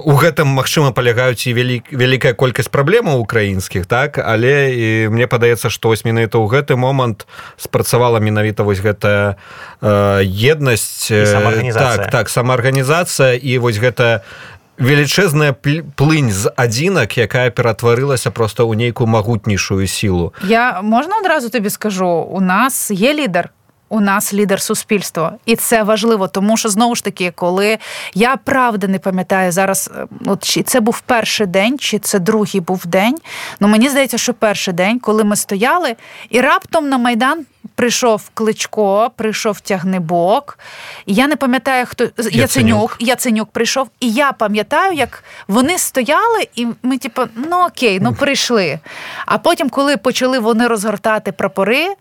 у 0.05 0.14
гэтым 0.14 0.49
магчыма 0.49 0.92
палягаюць 0.92 1.47
і 1.47 1.53
вялі 1.53 1.83
вялікая 1.90 2.35
колькасць 2.35 2.68
праблемаў 2.68 3.21
украінскіх 3.21 3.87
так? 3.87 4.18
Але 4.18 4.75
і 4.75 5.09
мне 5.09 5.27
падаецца 5.27 5.71
што 5.71 5.88
вось 5.88 6.05
менавіта 6.05 6.38
ў 6.38 6.47
гэты 6.49 6.77
момант 6.77 7.27
спрацавала 7.57 8.21
менавіта 8.21 8.62
вось 8.62 8.81
гэтая 8.81 9.37
еднасць 9.83 11.09
так 11.09 12.11
так 12.11 12.29
самаарганізацыя 12.29 13.35
і 13.35 13.59
вось 13.59 13.79
гэта 13.79 14.23
велічэзная 14.77 15.53
плынь 15.95 16.32
з 16.32 16.49
адзінак 16.56 17.17
якая 17.17 17.51
ператварылася 17.51 18.32
просто 18.32 18.65
ў 18.65 18.75
нейкую 18.75 19.08
магутнейшую 19.08 19.88
сілу 19.88 20.34
я 20.43 20.82
можна 20.82 21.15
адразу 21.21 21.49
тобі 21.49 21.69
скажу 21.69 22.08
у 22.08 22.41
нас 22.41 22.91
є 22.91 23.13
лідар 23.13 23.49
у 23.93 23.99
нас 23.99 24.34
лідер 24.34 24.62
суспільства, 24.62 25.34
і 25.45 25.56
це 25.56 25.84
важливо, 25.84 26.27
тому 26.27 26.58
що 26.58 26.69
знову 26.69 26.95
ж 26.95 27.03
таки, 27.03 27.32
коли 27.36 27.77
я 28.13 28.38
правда 28.38 28.88
не 28.88 28.99
пам'ятаю 28.99 29.51
зараз, 29.51 29.91
е, 29.95 30.06
от 30.25 30.43
чи 30.43 30.63
це 30.63 30.79
був 30.79 31.01
перший 31.01 31.47
день, 31.47 31.79
чи 31.79 31.99
це 31.99 32.19
другий 32.19 32.62
був 32.62 32.86
день. 32.86 33.17
Ну 33.60 33.67
мені 33.67 33.89
здається, 33.89 34.17
що 34.17 34.34
перший 34.34 34.73
день, 34.73 34.99
коли 34.99 35.23
ми 35.23 35.36
стояли, 35.36 35.95
і 36.29 36.41
раптом 36.41 36.89
на 36.89 36.97
майдан. 36.97 37.45
Прийшов 37.78 38.30
кличко, 38.34 39.10
прийшов 39.16 39.60
тягнебок. 39.60 40.58
Я 41.06 41.26
не 41.26 41.36
пам'ятаю, 41.36 41.86
хто 41.86 42.04
Яценюк. 42.04 42.34
Яценюк 42.34 42.96
Яценюк 43.00 43.50
прийшов. 43.50 43.88
І 44.00 44.12
я 44.12 44.32
пам'ятаю, 44.32 44.92
як 44.92 45.24
вони 45.48 45.78
стояли, 45.78 46.48
і 46.54 46.66
ми, 46.82 46.98
типу, 46.98 47.22
ну 47.34 47.66
окей, 47.66 48.00
ну 48.00 48.14
прийшли. 48.14 48.78
А 49.26 49.38
потім, 49.38 49.70
коли 49.70 49.96
почали 49.96 50.38
вони 50.38 50.66
розгортати 50.66 51.32
прапори, 51.32 51.94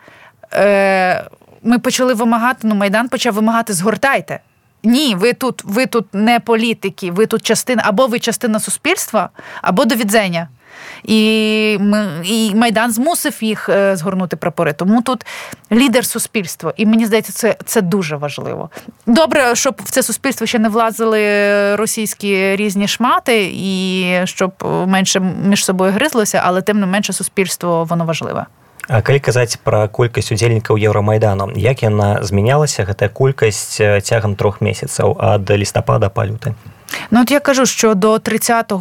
е, 0.54 1.26
ми 1.64 1.80
почали 1.80 2.14
вимагати, 2.14 2.60
ну 2.64 2.76
Майдан 2.76 3.10
почав 3.10 3.34
вимагати 3.34 3.74
згортайте. 3.74 4.40
Ні, 4.84 5.16
ви 5.16 5.34
тут 5.34 5.62
ви 5.64 5.86
тут 5.86 6.14
не 6.14 6.40
політики, 6.40 7.12
ви 7.12 7.26
тут 7.26 7.44
частина, 7.44 7.84
або 7.86 8.08
ви 8.08 8.20
частина 8.20 8.60
суспільства, 8.60 9.30
або 9.62 9.86
до 9.86 9.96
відзення. 9.96 10.48
І 11.04 11.80
і 12.24 12.56
Майдан 12.56 12.92
змусив 12.92 13.38
їх 13.42 13.70
е, 13.70 13.96
згорнути 13.96 14.36
прапори. 14.36 14.74
Тому 14.74 15.02
тут 15.02 15.26
лідер 15.72 16.06
суспільства. 16.06 16.74
І 16.78 16.86
мені 16.86 17.06
здається, 17.06 17.34
це 17.34 17.56
це 17.66 17.82
дуже 17.82 18.16
важливо. 18.16 18.70
Добре, 19.06 19.56
щоб 19.56 19.82
в 19.84 19.92
це 19.92 20.04
суспільство 20.04 20.48
ще 20.48 20.60
не 20.60 20.70
влазили 20.70 21.76
російські 21.76 22.56
різні 22.56 22.88
шмати, 22.88 23.52
і 23.54 24.06
щоб 24.24 24.52
менше 24.88 25.20
між 25.20 25.66
собою 25.66 25.92
гризлося, 25.92 26.42
але 26.46 26.62
тим 26.62 26.80
не 26.80 26.86
менше 26.86 27.14
суспільство 27.14 27.84
воно 27.84 28.06
важливе. 28.06 28.46
А 28.88 29.02
калі 29.02 29.20
казаць 29.20 29.60
пра 29.64 29.88
колькасць 29.88 30.32
удзельнікаў 30.32 30.80
еўрамайдану 30.80 31.52
як 31.60 31.84
яна 31.84 32.24
змянялася 32.24 32.88
гэтая 32.88 33.10
колькасць 33.10 33.80
цягам 34.04 34.36
трох 34.36 34.62
месяцаў 34.62 35.18
ад 35.20 35.50
лістапада 35.52 36.10
па 36.10 36.26
люты 36.26 36.56
Ну 37.12 37.22
от 37.22 37.32
я 37.32 37.40
кажу, 37.40 37.66
що 37.66 37.96
до 37.96 38.20
30 38.20 38.72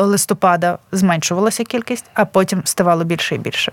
листопада 0.00 0.78
зменшувалася 0.92 1.64
кількість, 1.64 2.04
а 2.14 2.24
потім 2.24 2.62
ставало 2.64 3.04
більше 3.04 3.34
і 3.34 3.38
більше. 3.38 3.72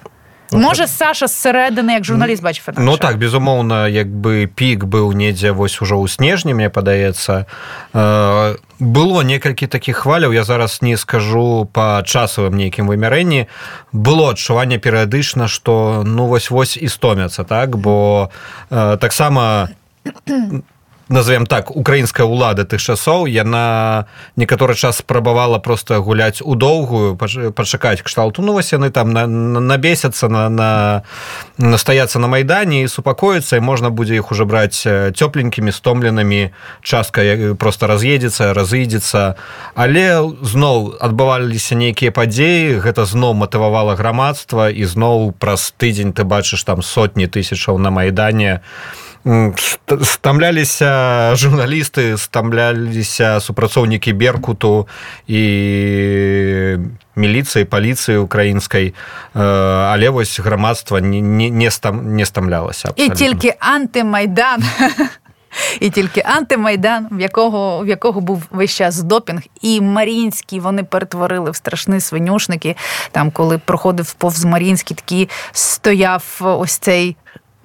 Ну, 0.52 0.60
Може 0.60 0.88
Саша 0.88 1.28
зсередини 1.28 1.94
як 1.94 2.06
журналіст 2.06 2.44
бачив 2.44 2.64
інакше? 2.68 2.84
Ну 2.92 2.98
так 2.98 3.18
безумоўна 3.18 3.88
якби 3.88 4.48
пік 4.48 4.84
быў 4.84 5.14
недзе 5.14 5.52
вось 5.52 5.82
ужо 5.82 5.98
ў 5.98 6.08
снежні 6.08 6.54
мне 6.54 6.70
падаецца 6.70 7.46
э, 7.94 8.58
было 8.80 9.22
некалькі 9.24 9.68
такіх 9.68 10.06
хваляў 10.06 10.34
я 10.34 10.44
зараз 10.44 10.82
не 10.82 10.98
скажу 10.98 11.66
по 11.74 12.04
часавым 12.06 12.54
нейкім 12.54 12.88
вымярэнні 12.88 13.48
было 13.92 14.38
адчуванне 14.38 14.78
перыядычна 14.78 15.48
што 15.48 16.04
ну 16.06 16.28
вось 16.28 16.52
вось 16.52 16.78
і 16.78 16.88
стомяцца 16.88 17.44
так? 17.44 17.78
Бо 17.78 18.30
э, 18.70 18.98
таксама 18.98 19.70
назовем 21.10 21.46
так 21.46 21.70
украінская 21.70 22.26
ўлада 22.26 22.66
тых 22.66 22.82
часоў 22.82 23.30
яна 23.30 24.06
некаторы 24.36 24.74
час 24.74 25.06
спрабавала 25.06 25.60
просто 25.60 26.02
гуляць 26.02 26.42
у 26.42 26.56
доўгую 26.56 27.16
пачакаць 27.18 28.02
кшталту. 28.02 28.42
Ну 28.42 28.54
вось 28.54 28.74
яны 28.74 28.90
там 28.90 29.14
набесяцца 29.14 30.28
на 30.28 30.50
на 30.50 31.04
настаяцца 31.58 32.20
на 32.20 32.28
майдане 32.28 32.84
і 32.84 32.88
супакоіцца 32.88 33.58
і 33.58 33.62
можна 33.62 33.90
будзе 33.90 34.16
іх 34.16 34.32
уже 34.32 34.46
браць 34.46 34.82
цёпленькімі 35.14 35.72
стомленымі 35.72 36.50
частка 36.82 37.56
просто 37.60 37.88
раз'едзецца 37.88 38.54
разыдзецца 38.54 39.36
але 39.76 40.06
зноў 40.42 40.98
адбываліся 41.00 41.76
нейкія 41.76 42.12
падзеі 42.12 42.82
гэта 42.82 43.06
зноў 43.06 43.38
матывавала 43.38 43.96
грамадства 43.96 44.70
і 44.74 44.84
зноў 44.86 45.34
праз 45.38 45.74
тыдзень 45.78 46.14
ты 46.14 46.24
бачыш 46.26 46.64
там 46.64 46.82
сотні 46.82 47.28
тысячаў 47.28 47.78
на 47.78 47.94
майдане. 47.94 48.62
і 48.66 49.05
стамляліся 50.03 51.35
журналісты 51.37 52.17
стамляліся 52.19 53.41
супрацоўнікі 53.41 54.13
беркуту 54.13 54.89
і 55.29 55.43
міліцыі 57.17 57.65
паліцыі 57.65 58.17
украінскай 58.17 58.95
але 59.35 60.09
вось 60.09 60.41
грамадства 60.41 61.01
не, 61.01 61.21
не, 61.21 61.51
не, 61.51 61.71
стам, 61.71 62.17
не 62.17 62.27
стамлялася 62.27 62.93
і 62.97 63.09
тільки 63.09 63.55
антимайдан 63.61 64.65
І 65.81 65.91
тільки 65.91 66.23
антимайдан, 66.25 67.09
в 67.11 67.21
якого 67.21 67.85
в 67.85 67.89
якого 67.89 68.21
був 68.21 68.43
весь 68.51 68.75
час 68.75 69.03
допінг, 69.03 69.43
і 69.61 69.81
Марінський 69.81 70.61
вони 70.61 70.85
перетворили 70.85 71.51
в 71.51 71.57
страшні 71.57 72.01
свинюшники. 72.01 72.77
Там, 73.11 73.31
коли 73.31 73.59
проходив 73.59 74.13
повз 74.13 74.45
Марінський, 74.45 74.97
такий 74.97 75.29
стояв 75.53 76.25
ось 76.41 76.79
цей 76.79 77.17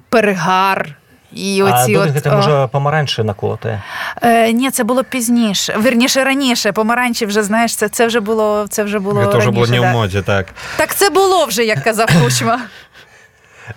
перегар 0.09 0.97
і 1.32 1.62
оці 1.62 1.94
а, 1.94 2.00
от... 2.00 2.10
гэта 2.10 2.36
може 2.36 2.68
памаранчы 2.72 3.24
наколоти? 3.24 3.80
е, 4.22 4.52
ні 4.52 4.70
це 4.70 4.84
було 4.84 5.04
пізніше. 5.04 5.74
Верніше 5.78 6.24
раніше. 6.24 6.72
Помаранчі 6.72 7.26
вже 7.26 7.42
знаєш 7.42 7.76
це 7.76 7.88
це 7.88 8.06
вже 8.06 8.20
було 8.20 8.66
це 8.70 8.84
вже 8.84 8.98
було 8.98 9.26
це 9.26 9.38
вже 9.38 9.50
було 9.50 9.66
не 9.66 9.80
в 9.80 9.84
моді 9.84 10.22
так. 10.22 10.46
Так 10.76 10.94
це 10.94 11.10
було 11.10 11.44
вже 11.44 11.64
як 11.64 11.84
казав 11.84 12.08
Кучма 12.22 12.60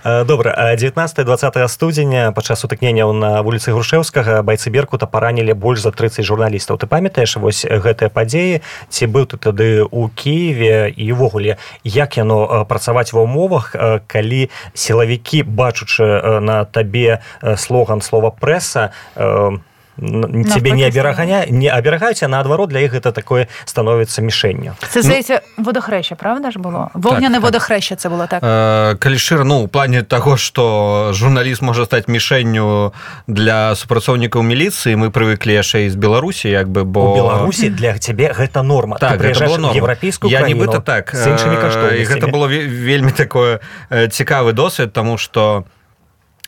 добра 0.04 0.76
19-20 0.76 1.68
студзеня 1.68 2.32
падчас 2.32 2.64
сутыкненняў 2.64 3.14
на 3.14 3.42
вуліцы 3.42 3.72
грушеўскага 3.72 4.42
байцы 4.42 4.70
беркута 4.70 5.06
паранілі 5.08 5.54
больш 5.54 5.82
за 5.82 5.92
30 5.92 6.26
журналістаў. 6.26 6.78
Ты 6.78 6.88
памятаеш 6.88 7.38
вось 7.38 7.66
гэтыя 7.66 8.10
падзеі? 8.10 8.62
Ці 8.90 9.04
быў 9.08 9.26
ты 9.26 9.38
тады 9.38 9.84
у 9.84 10.10
Киеве 10.10 10.90
і 10.90 11.12
ўвогуле 11.14 11.58
як 11.84 12.18
яно 12.18 12.66
працаваць 12.70 13.14
ва 13.14 13.26
умовах 13.26 13.76
калі 14.08 14.50
сілавікі 14.74 15.44
бачучы 15.44 16.40
на 16.40 16.66
табе 16.66 17.22
слоган 17.58 18.02
слова 18.02 18.32
прэса 18.32 18.92
тебе 19.98 20.72
не 20.72 20.88
аберагання 20.88 21.46
не 21.50 21.70
аберагаюць 21.70 22.24
а 22.24 22.28
наадварот 22.28 22.70
для 22.70 22.80
іх 22.80 22.94
гэта 22.94 23.12
такое 23.12 23.48
становіцца 23.66 24.22
мішэнню 24.22 24.74
це 24.90 25.02
здаецца 25.02 25.42
ну, 25.58 25.64
водохреща 25.64 26.16
правда 26.16 26.52
ж 26.52 26.60
было? 26.60 26.90
Вогняне 26.94 27.36
так, 27.36 27.44
водохреща 27.44 27.96
це 27.96 28.10
было 28.10 28.28
так? 28.28 28.44
Э, 28.44 28.96
калі 28.98 29.18
шыр 29.18 29.46
ну 29.46 29.64
у 29.64 29.68
плане 29.68 30.04
того 30.04 30.38
что 30.38 31.12
журналіст 31.14 31.62
можа 31.62 31.86
стаць 31.86 32.08
мішэнню 32.08 32.94
для 33.28 33.76
супрацоўнікаў 33.76 34.42
міліцыі 34.42 34.96
мы 34.96 35.10
прывыклі 35.10 35.54
яшчэ 35.54 35.90
з 35.90 35.96
беларусі 35.96 36.50
як 36.50 36.70
бы 36.70 36.84
бо 36.84 37.14
беларусі 37.16 37.70
для 37.70 37.98
цябе 37.98 38.34
гэта 38.34 38.62
норма. 38.64 38.98
Так 38.98 39.22
еўрапейскую 39.22 40.32
я 40.32 40.42
нібыта 40.42 40.82
так 40.82 41.14
э, 41.14 42.02
гэта 42.02 42.28
было 42.28 42.48
вельмі 42.48 43.12
такое 43.12 43.60
э, 43.90 44.08
цікавы 44.08 44.54
досвед 44.54 44.94
тому 44.94 45.18
что 45.18 45.66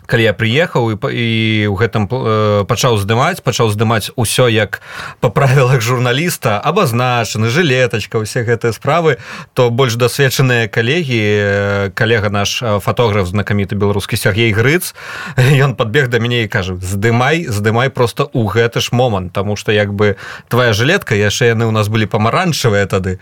калі 0.05 0.23
я 0.23 0.33
прыехаў 0.33 0.93
і 0.93 0.97
і 1.09 1.27
ў 1.67 1.75
гэтым 1.75 2.05
э, 2.05 2.63
пачаў 2.69 2.97
здымаць 3.01 3.41
пачаў 3.41 3.73
здымаць 3.73 4.13
усё 4.15 4.47
як 4.47 4.81
па 5.19 5.29
правілах 5.29 5.81
журналіста 5.81 6.61
абазначаны 6.61 7.49
жылетачка 7.49 8.21
усе 8.21 8.45
гэтыя 8.45 8.71
справы 8.73 9.17
то 9.53 9.69
больш 9.69 9.97
дасведчаныя 9.97 10.67
калегі 10.67 11.19
э, 11.19 11.91
калега 11.97 12.29
наш 12.29 12.61
э, 12.61 12.79
фатограф 12.79 13.27
знакаміты 13.27 13.75
беларускі 13.75 14.17
Сергей 14.17 14.53
грыц 14.53 14.93
ён 15.65 15.75
подбег 15.75 16.07
да 16.07 16.19
мяне 16.19 16.45
і 16.45 16.47
кажа 16.47 16.77
здымай 16.77 17.49
здымай 17.49 17.89
просто 17.89 18.29
у 18.33 18.45
гэты 18.45 18.79
ж 18.79 18.89
момант 18.91 19.33
тому 19.33 19.55
что 19.55 19.71
як 19.71 19.93
бы 19.93 20.15
твоя 20.47 20.73
жылетка 20.73 21.15
яшчэ 21.15 21.57
яны 21.57 21.65
у 21.65 21.71
нас 21.71 21.89
былі 21.89 22.05
памаранчавыя 22.05 22.85
тады 22.85 23.19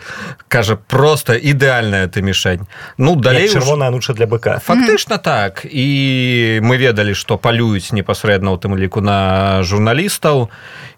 кажа 0.47 0.75
просто 0.75 1.33
ідэальная 1.33 2.07
ты 2.07 2.21
мішень 2.21 2.67
ну 2.97 3.15
далей 3.15 3.53
чырвоная 3.53 3.89
нуча 3.89 4.13
для 4.13 4.25
быка. 4.27 4.59
Фактычна 4.59 5.17
так. 5.17 5.65
І 5.65 6.59
мы 6.63 6.72
мы 6.73 6.81
ведалі 6.81 7.13
што 7.13 7.37
палююць 7.37 7.93
непасрэдна 7.93 8.49
ў 8.49 8.57
тым 8.57 8.73
ліку 8.73 8.97
на 8.97 9.61
журналістаў 9.61 10.49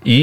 і 0.08 0.20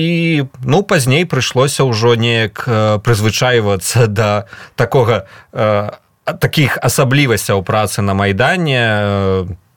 ну 0.64 0.80
пазней 0.80 1.28
прыйшлося 1.28 1.84
ўжо 1.84 2.16
неяк 2.16 2.64
прызвычайвацца 3.04 4.08
да 4.08 4.48
такога 4.80 5.28
э, 5.52 5.92
такіх 6.40 6.80
асаблівасцяў 6.80 7.60
працы 7.60 8.00
на 8.00 8.16
майдане 8.16 8.80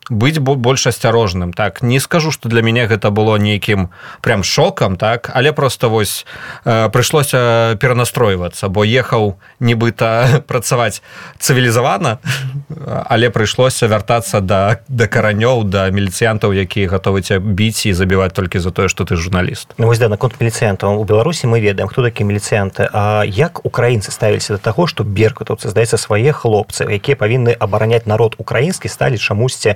быць 0.09 0.39
больш 0.39 0.87
асцярожным 0.87 1.53
так. 1.53 1.81
Не 1.81 1.99
скажу 1.99 2.31
что 2.31 2.49
для 2.49 2.61
мяне 2.61 2.87
гэта 2.87 3.09
было 3.11 3.37
нейкім 3.37 3.89
прям 4.21 4.43
шокам 4.43 4.97
так 4.97 5.31
але 5.33 5.53
просто 5.53 5.89
вось 5.89 6.25
э, 6.65 6.89
прыйшлося 6.89 7.77
перанастройвацца 7.81 8.69
бо 8.69 8.85
ехаў 8.85 9.37
нібыта 9.59 10.43
працаваць 10.47 11.01
цывілізавана 11.39 12.19
але 13.09 13.29
прыйшлося 13.29 13.87
вяртацца 13.87 14.41
да 14.41 14.79
да 14.87 15.07
каранёў 15.07 15.63
да 15.63 15.89
міліцыянтаў 15.89 16.53
якія 16.53 16.89
гатовы 16.89 17.21
ця 17.21 17.39
біць 17.39 17.85
і 17.85 17.93
забіваць 17.93 18.33
толькі 18.33 18.59
за 18.59 18.71
тое 18.71 18.87
что 18.87 19.05
ты 19.05 19.15
журналіст. 19.15 19.73
Ну, 19.77 19.87
вось 19.87 19.99
да 19.99 20.09
наконт 20.09 20.39
міліцыянтаў. 20.39 20.97
У 20.99 21.03
беларусі 21.03 21.47
мы 21.47 21.59
ведаем 21.59 21.89
хто 21.89 22.03
такі 22.03 22.23
міліцыянты 22.23 22.89
А 22.93 23.23
як 23.25 23.65
украінцы 23.65 24.11
ставіліся 24.11 24.53
да 24.53 24.59
таго 24.59 24.87
што 24.87 25.03
беркутаўцы 25.03 25.69
здаецца 25.69 25.97
свае 25.97 26.31
хлопцы 26.31 26.85
якія 26.85 27.15
павінны 27.15 27.55
абараняць 27.59 28.05
народ 28.05 28.35
украінскі 28.37 28.89
сталі 28.89 29.17
чамусьці 29.17 29.75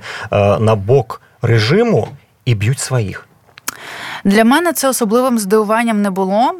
на 0.60 0.74
бок 0.74 1.22
режиму 1.42 2.08
і 2.44 2.54
б'ють 2.54 2.78
своїх. 2.78 3.26
для 4.24 4.44
мене 4.44 4.72
це 4.72 4.88
особливим 4.88 5.38
здивуванням 5.38 6.02
не 6.02 6.10
було, 6.10 6.54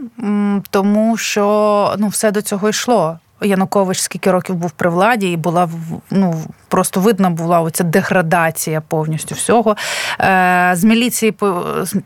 тому 0.71 1.17
що 1.17 1.95
ну 1.99 2.09
все 2.09 2.31
до 2.31 2.43
цього 2.43 2.69
йшло. 2.69 3.19
Янукович 3.43 4.01
скільки 4.01 4.31
років 4.31 4.55
був 4.55 4.71
при 4.71 4.91
владі, 4.91 5.33
і 5.33 5.37
була 5.37 5.69
ну, 6.11 6.45
просто 6.71 7.01
видно 7.01 7.31
була 7.31 7.61
оця 7.61 7.85
деградація 7.85 8.81
повністю 8.89 9.35
всього. 9.35 9.77
Е, 10.21 10.73
З 10.75 10.85
міліції 10.85 11.35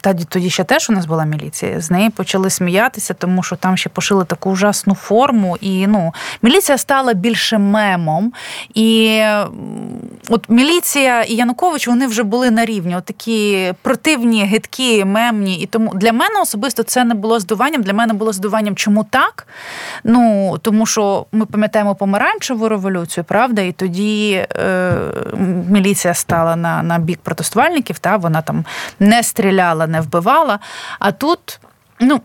тоді, 0.01 0.25
тоді 0.25 0.51
ще 0.51 0.65
теж 0.65 0.91
у 0.91 0.93
нас 0.93 1.07
була 1.07 1.25
міліція. 1.25 1.81
З 1.81 1.91
неї 1.91 2.11
почали 2.11 2.51
сміятися, 2.51 3.15
тому 3.15 3.43
що 3.43 3.57
там 3.57 3.77
ще 3.77 3.89
пошили 3.89 4.25
таку 4.25 4.51
ужасну 4.51 4.95
форму. 4.95 5.57
І 5.61 5.87
ну, 5.87 6.15
міліція 6.43 6.79
стала 6.79 7.15
більше 7.15 7.59
мемом. 7.59 8.33
І 8.75 9.21
от 10.29 10.49
міліція 10.49 11.23
і 11.23 11.35
Янукович 11.35 11.89
вони 11.89 12.07
вже 12.07 12.23
були 12.23 12.51
на 12.51 12.65
рівні. 12.65 12.97
От 12.97 13.05
такі 13.05 13.73
противні, 13.83 14.45
гидкі, 14.45 15.05
мемні. 15.05 15.59
І 15.59 15.67
тому 15.67 15.95
для 15.95 16.13
мене 16.13 16.41
особисто 16.43 16.83
це 16.83 17.05
не 17.05 17.15
було 17.15 17.41
здуванням. 17.41 17.83
Для 17.83 17.93
мене 17.93 18.15
було 18.15 18.33
здуванням, 18.33 18.77
чому 18.77 19.05
так? 19.05 19.47
Ну 20.05 20.57
тому 20.63 20.87
що 20.87 21.27
ми 21.33 21.47
пам'ятаємо 21.47 21.95
помаранчеву 21.95 22.69
революцію, 22.69 23.25
правда, 23.25 23.63
і 23.63 23.73
тоді 23.73 24.33
е, 24.33 24.47
міліція 25.69 26.15
стала 26.15 26.57
на 26.57 26.83
на 26.83 26.99
бік 26.99 27.21
протестувальників, 27.23 27.99
та 27.99 28.17
вона 28.17 28.43
там 28.43 28.65
не 29.01 29.23
стріляла, 29.23 29.87
не 29.87 30.01
вбивала. 30.01 30.59
А 30.99 31.13
тут, 31.13 31.61
ну 32.01 32.21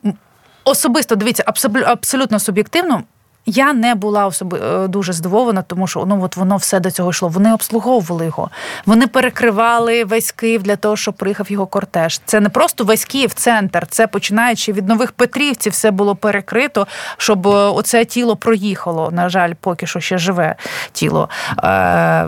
особисто 0.64 1.16
дивіться, 1.16 1.44
абсолютно 1.86 2.40
суб'єктивно. 2.40 3.04
Я 3.50 3.74
не 3.74 3.96
була 3.96 4.26
особи 4.26 4.60
е, 4.60 4.88
дуже 4.88 5.14
здивована, 5.14 5.62
тому 5.62 5.88
що 5.88 6.06
ну 6.06 6.24
от 6.24 6.36
воно 6.36 6.58
все 6.58 6.80
до 6.80 6.92
цього 6.92 7.10
йшло. 7.10 7.30
Вони 7.30 7.54
обслуговували 7.54 8.26
його. 8.26 8.50
Вони 8.86 9.08
перекривали 9.08 10.04
весь 10.04 10.32
Київ 10.32 10.64
для 10.64 10.76
того, 10.76 10.96
щоб 10.96 11.14
приїхав 11.14 11.52
його 11.52 11.66
кортеж. 11.66 12.22
Це 12.26 12.40
не 12.40 12.50
просто 12.50 12.84
весь 12.84 13.06
Київ 13.06 13.34
центр. 13.34 13.88
Це 13.88 14.08
починаючи 14.08 14.74
від 14.74 14.88
нових 14.88 15.12
Петрівців, 15.12 15.72
все 15.72 15.92
було 15.92 16.16
перекрито, 16.16 16.88
щоб 17.18 17.48
е, 17.48 17.50
оце 17.50 18.06
тіло 18.06 18.36
проїхало. 18.36 19.12
На 19.12 19.30
жаль, 19.30 19.54
поки 19.60 19.88
що 19.88 20.00
ще 20.00 20.18
живе 20.18 20.56
тіло. 20.92 21.30
Е- 21.64 22.28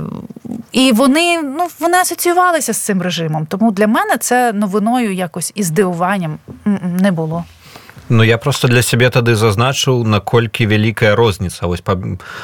І 0.71 0.91
вони 0.91 1.41
ну 1.41 1.67
вони 1.79 1.97
асоціювалися 1.97 2.73
з 2.73 2.77
цим 2.77 3.01
режимом. 3.01 3.45
Тому 3.45 3.71
для 3.71 3.87
мене 3.87 4.17
це 4.19 4.53
новиною 4.53 5.13
якось 5.13 5.51
і 5.55 5.63
здивуванням 5.63 6.37
не 7.01 7.11
було. 7.11 7.43
Ну 8.11 8.23
я 8.23 8.37
просто 8.37 8.67
для 8.67 8.81
сябе 8.81 9.07
тады 9.09 9.39
зазначыў 9.39 10.03
наколькі 10.03 10.67
вялікая 10.67 11.15
розніца 11.15 11.63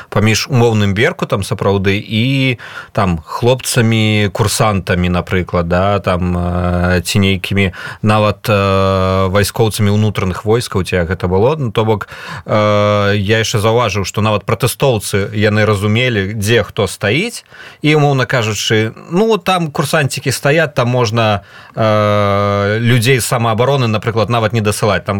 паміж 0.09 0.47
умоўным 0.47 0.95
берку 0.95 1.27
там 1.27 1.43
сапраўды 1.43 1.99
і 1.99 2.55
там 2.95 3.19
хлопцамі 3.19 4.31
курсантамі 4.31 5.11
напрыклад 5.11 5.67
да 5.67 5.99
там 5.99 6.31
ці 7.03 7.19
нейкімі 7.19 7.75
нават 7.99 8.47
вайскоўцамі 8.47 9.91
ўнутраных 9.91 10.47
войскаў 10.47 10.87
ці 10.87 11.03
гэта 11.03 11.27
было. 11.27 11.59
Ну 11.59 11.75
то 11.75 11.83
бок 11.83 12.07
я 12.47 13.43
яшчэ 13.43 13.59
заўважыў 13.59 14.07
што 14.07 14.23
нават 14.23 14.47
пратэстоўцы 14.47 15.35
яны 15.35 15.67
разумелі 15.67 16.31
дзе 16.31 16.63
хто 16.63 16.87
стаіць 16.87 17.43
і 17.83 17.91
умоўна 17.99 18.23
кажучы 18.23 18.95
ну 19.11 19.35
там 19.35 19.67
курсанцікі 19.75 20.31
стаят 20.31 20.79
там 20.79 20.87
можна 20.87 21.43
людзей 21.75 23.19
самаабароны 23.19 23.91
напрыклад 23.91 24.31
нават 24.31 24.55
не 24.55 24.63
дасылаць 24.63 25.03
там 25.03 25.19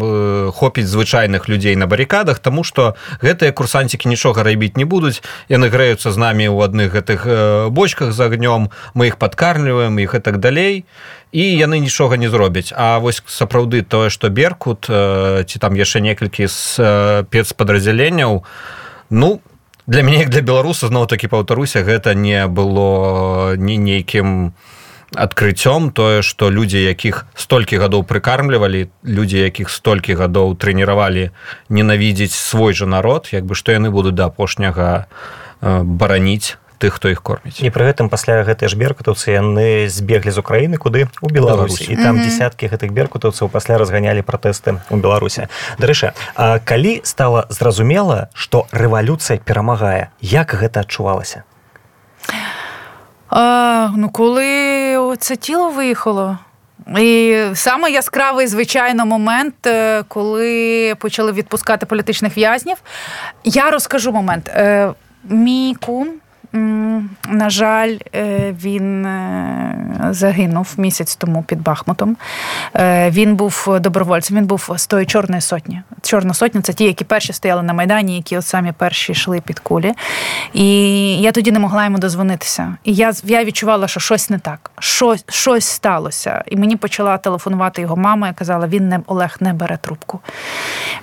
хопіць 0.55 0.87
звычайных 0.87 1.49
людзей 1.49 1.75
на 1.75 1.87
баррикадах 1.87 2.39
тому 2.39 2.63
что 2.63 2.95
гэтыя 3.21 3.51
курсанцікі 3.51 4.09
нічога 4.09 4.43
рабіць 4.43 4.77
не 4.77 4.85
будуць. 4.85 5.21
Яны 5.49 5.69
грэюцца 5.69 6.11
з 6.11 6.17
намі 6.17 6.47
ў 6.47 6.65
адных 6.65 6.93
гэтых 6.93 7.69
бочках 7.69 8.11
з 8.13 8.19
агнём 8.19 8.69
мы 8.93 9.07
іх 9.07 9.17
падкармліваем 9.17 9.99
іх 9.99 10.15
і 10.15 10.19
так 10.19 10.37
далей 10.39 10.85
і 11.31 11.43
яны 11.43 11.79
нічога 11.79 12.17
не 12.17 12.29
зробяць. 12.29 12.73
А 12.75 12.99
вось 12.99 13.23
сапраўды 13.27 13.81
тое 13.81 14.09
что 14.09 14.29
беркут 14.29 14.87
ці 14.87 15.57
там 15.59 15.75
яшчэ 15.75 15.99
некалькі 15.99 16.47
з 16.47 16.77
спецпадраздзяленняў 17.27 18.43
ну 19.09 19.41
для 19.87 20.01
мяне 20.03 20.25
для 20.25 20.41
беларуса 20.41 20.87
зноў 20.87 21.07
такі 21.07 21.27
паўтаруся 21.27 21.83
гэта 21.83 22.13
не 22.15 22.47
было 22.47 23.55
не 23.55 23.77
нейкім 23.77 24.51
не 24.51 24.76
адкрыццём 25.15 25.91
тое 25.91 26.21
што 26.21 26.49
людзі 26.51 26.83
якіх 26.83 27.25
столькі 27.35 27.79
гадоў 27.79 28.03
прыкармлівалі 28.03 28.91
людзі 29.03 29.39
якіх 29.39 29.71
столькі 29.71 30.19
гадоў 30.19 30.55
трэніравалі 30.59 31.31
ненавідзець 31.69 32.35
свой 32.35 32.73
жа 32.73 32.85
народ 32.85 33.31
як 33.31 33.45
бы 33.47 33.55
што 33.55 33.71
яны 33.71 33.89
будуць 33.89 34.15
да 34.15 34.27
апошняга 34.27 35.07
э, 35.61 35.83
бараніць 35.83 36.59
тых 36.77 37.01
хто 37.01 37.09
іх 37.09 37.25
корміць. 37.25 37.57
І 37.57 37.73
пры 37.73 37.89
гэтым 37.89 38.09
пасля 38.09 38.45
гэтай 38.45 38.69
ж 38.69 38.77
беркутаўцы 38.77 39.33
яны 39.33 39.89
збеглі 39.89 40.29
з 40.29 40.37
Украіны 40.37 40.77
куды? 40.77 41.09
У 41.25 41.29
беларусі. 41.29 41.89
І 41.89 41.97
там 41.97 42.21
десяткі 42.21 42.69
гэтых 42.69 42.93
беркутаўцаў 42.93 43.49
пасля 43.49 43.81
разганялі 43.81 44.21
пратэсты 44.21 44.77
у 44.93 44.97
беларусе. 45.01 45.49
Дарэча 45.81 46.13
калі 46.69 47.01
стала 47.01 47.49
зразумела 47.49 48.29
што 48.37 48.69
рэвалюцыя 48.69 49.41
перамагае 49.41 50.13
як 50.21 50.53
гэта 50.53 50.85
адчувалася? 50.85 51.43
А, 53.29 53.67
Ну, 53.95 54.09
коли 54.09 54.66
це 55.15 55.35
тіло 55.35 55.69
виїхало. 55.69 56.37
І 56.97 57.43
саме 57.53 57.91
яскравий, 57.91 58.47
звичайно, 58.47 59.05
момент, 59.05 59.67
е, 59.67 60.03
коли 60.07 60.95
почали 60.95 61.31
відпускати 61.31 61.85
політичних 61.85 62.37
в'язнів. 62.37 62.77
Я 63.43 63.71
розкажу 63.71 64.11
момент. 64.11 64.49
Е, 64.49 64.93
мій 65.23 65.75
кум 65.85 66.07
на 66.53 67.49
жаль, 67.49 67.97
е, 68.15 68.55
він 68.63 69.05
е, 69.05 70.07
загинув 70.09 70.73
місяць 70.77 71.15
тому 71.15 71.43
під 71.43 71.61
Бахмутом. 71.61 72.17
Е, 72.75 73.09
він 73.09 73.35
був 73.35 73.77
добровольцем, 73.79 74.37
він 74.37 74.45
був 74.45 74.69
з 74.75 74.87
тої 74.87 75.05
Чорної 75.05 75.41
сотні. 75.41 75.81
Чорна 76.01 76.33
сотня 76.33 76.61
це 76.61 76.73
ті, 76.73 76.83
які 76.83 77.03
перші 77.03 77.33
стояли 77.33 77.63
на 77.63 77.73
Майдані, 77.73 78.15
які 78.15 78.37
от 78.37 78.45
самі 78.45 78.71
перші 78.71 79.11
йшли 79.11 79.41
під 79.41 79.59
кулі. 79.59 79.93
І 80.53 80.67
я 81.21 81.31
тоді 81.31 81.51
не 81.51 81.59
могла 81.59 81.83
йому 81.83 81.97
дозвонитися. 81.97 82.75
І 82.83 82.93
я 82.93 83.13
я 83.23 83.43
відчувала, 83.43 83.87
що 83.87 83.99
щось 83.99 84.29
не 84.29 84.39
так, 84.39 84.71
щось 84.79 85.25
щось 85.29 85.65
сталося. 85.65 86.43
І 86.47 86.57
мені 86.57 86.75
почала 86.75 87.17
телефонувати 87.17 87.81
його 87.81 87.95
мама, 87.95 88.29
і 88.29 88.33
казала, 88.33 88.67
він 88.67 88.89
не 88.89 88.99
Олег 89.07 89.37
не 89.39 89.53
бере 89.53 89.77
трубку. 89.81 90.19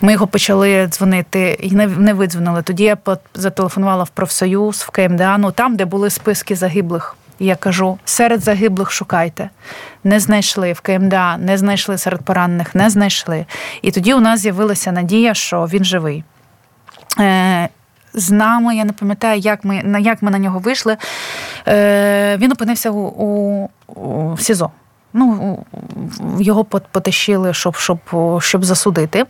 Ми 0.00 0.12
його 0.12 0.26
почали 0.26 0.86
дзвонити 0.86 1.58
і 1.60 1.70
не 1.70 1.86
не 1.86 2.14
видзвонили. 2.14 2.62
Тоді 2.62 2.84
я 2.84 2.96
зателефонувала 3.34 4.04
в 4.04 4.08
профсоюз, 4.08 4.76
в 4.76 4.90
КМДА, 4.90 5.33
ну 5.38 5.52
там, 5.52 5.76
де 5.76 5.84
були 5.84 6.10
списки 6.10 6.56
загиблих. 6.56 7.16
І 7.38 7.46
я 7.46 7.56
кажу: 7.56 7.98
серед 8.04 8.40
загиблих 8.40 8.90
шукайте. 8.90 9.50
Не 10.04 10.20
знайшли 10.20 10.72
в 10.72 10.80
КМДА, 10.80 11.36
не 11.36 11.58
знайшли 11.58 11.98
серед 11.98 12.22
поранених, 12.22 12.74
не 12.74 12.90
знайшли. 12.90 13.46
І 13.82 13.90
тоді 13.90 14.14
у 14.14 14.20
нас 14.20 14.40
з'явилася 14.40 14.92
надія, 14.92 15.34
що 15.34 15.64
він 15.64 15.84
живий. 15.84 16.24
Е, 17.20 17.68
з 18.14 18.30
нами, 18.30 18.76
я 18.76 18.84
не 18.84 18.92
пам'ятаю, 18.92 19.40
як 19.40 19.64
ми 19.64 20.00
як 20.00 20.22
ми 20.22 20.30
на 20.30 20.38
нього 20.38 20.58
вийшли. 20.58 20.96
Е, 21.68 22.36
Він 22.36 22.52
опинився 22.52 22.90
у, 22.90 22.98
у, 22.98 23.68
у 24.00 24.36
СІЗО. 24.38 24.70
Ну, 25.16 25.58
Його 26.38 26.64
потащили, 26.64 27.54
щоб 27.54 27.76
щоб, 27.76 27.98
щоб 28.40 28.64
засудити. 28.64 29.24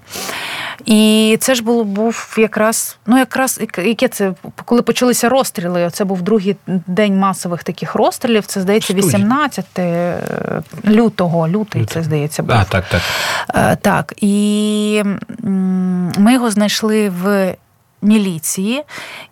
І 0.85 1.37
це 1.41 1.55
ж 1.55 1.63
було 1.63 1.85
був 1.85 2.35
якраз, 2.39 2.99
ну 3.07 3.19
якраз 3.19 3.61
яке 3.79 4.09
це, 4.09 4.33
коли 4.65 4.83
почалися 4.83 5.29
розстріли. 5.29 5.91
Це 5.93 6.05
був 6.05 6.23
другий 6.23 6.57
день 6.67 7.19
масових 7.19 7.63
таких 7.63 7.95
розстрілів. 7.95 8.47
Це 8.47 8.61
здається, 8.61 8.95
18 8.95 9.65
е, 9.79 10.19
лютого, 10.87 11.49
лютий, 11.49 11.87
це 11.87 12.03
здається, 12.03 12.43
був. 12.43 12.57
А, 12.57 12.65
так, 12.65 12.85
так. 12.89 13.03
Е, 13.55 13.77
так. 13.77 14.15
І 14.17 15.03
ми 16.19 16.33
його 16.33 16.51
знайшли 16.51 17.09
в 17.09 17.55
міліції. 18.05 18.83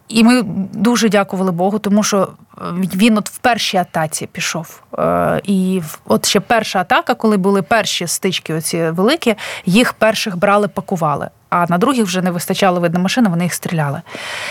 І 0.08 0.24
ми 0.24 0.42
дуже 0.72 1.08
дякували 1.08 1.52
Богу, 1.52 1.78
тому 1.78 2.02
що 2.02 2.28
е, 2.58 2.62
він 2.94 3.18
от 3.18 3.30
в 3.30 3.38
першій 3.38 3.76
атаці 3.76 4.26
пішов. 4.26 4.82
Е, 4.98 5.40
і 5.44 5.82
от 6.04 6.26
ще 6.26 6.40
перша 6.40 6.80
атака, 6.80 7.14
коли 7.14 7.36
були 7.36 7.62
перші 7.62 8.06
стички, 8.06 8.54
оці 8.54 8.90
великі, 8.90 9.34
їх 9.66 9.92
перших 9.92 10.36
брали, 10.36 10.68
пакували. 10.68 11.28
А 11.50 11.66
на 11.68 11.78
других 11.78 12.04
вже 12.04 12.22
не 12.22 12.30
вистачало 12.30 12.80
видно 12.80 13.00
машини, 13.00 13.28
вони 13.28 13.44
їх 13.44 13.54
стріляли. 13.54 14.02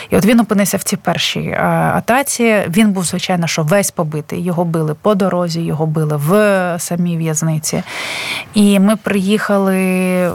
І 0.10 0.18
от 0.18 0.26
він 0.26 0.40
опинився 0.40 0.78
в 0.78 0.84
цій 0.84 0.98
першій 0.98 1.48
е, 1.48 1.62
атаці. 1.96 2.64
Він 2.68 2.92
був, 2.92 3.04
звичайно, 3.04 3.48
що 3.48 3.64
весь 3.64 3.92
побитий. 3.92 4.44
Його 4.44 4.66
били 4.66 4.96
по 5.02 5.16
дорозі, 5.16 5.62
його 5.62 5.86
били 5.86 6.18
в 6.18 6.76
самій 6.80 7.18
в'язниці. 7.18 7.84
І 8.54 8.80
ми 8.80 8.96
приїхали 8.96 10.32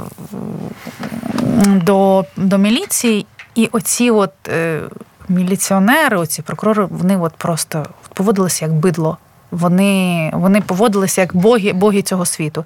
до, 1.66 2.24
до 2.36 2.58
міліції. 2.58 3.26
І 3.56 3.68
оці 3.72 4.10
от 4.10 4.32
е, 4.48 4.80
міліціонери, 5.28 6.16
оці 6.16 6.42
прокурори, 6.42 6.84
вони 6.90 7.16
от 7.16 7.34
просто 7.34 7.86
поводилися 8.14 8.64
як 8.64 8.74
бидло. 8.74 9.18
Вони 9.50 10.30
вони 10.34 10.60
поводилися 10.60 11.20
як 11.20 11.36
боги, 11.36 11.72
боги 11.72 12.02
цього 12.02 12.26
світу. 12.26 12.64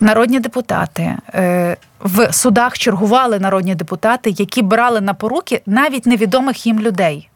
Народні 0.00 0.40
депутати 0.40 1.16
е, 1.34 1.76
в 2.00 2.32
судах 2.32 2.78
чергували 2.78 3.38
народні 3.38 3.74
депутати, 3.74 4.30
які 4.30 4.62
брали 4.62 5.00
на 5.00 5.14
поруки 5.14 5.62
навіть 5.66 6.06
невідомих 6.06 6.66
їм 6.66 6.80
людей. 6.80 7.28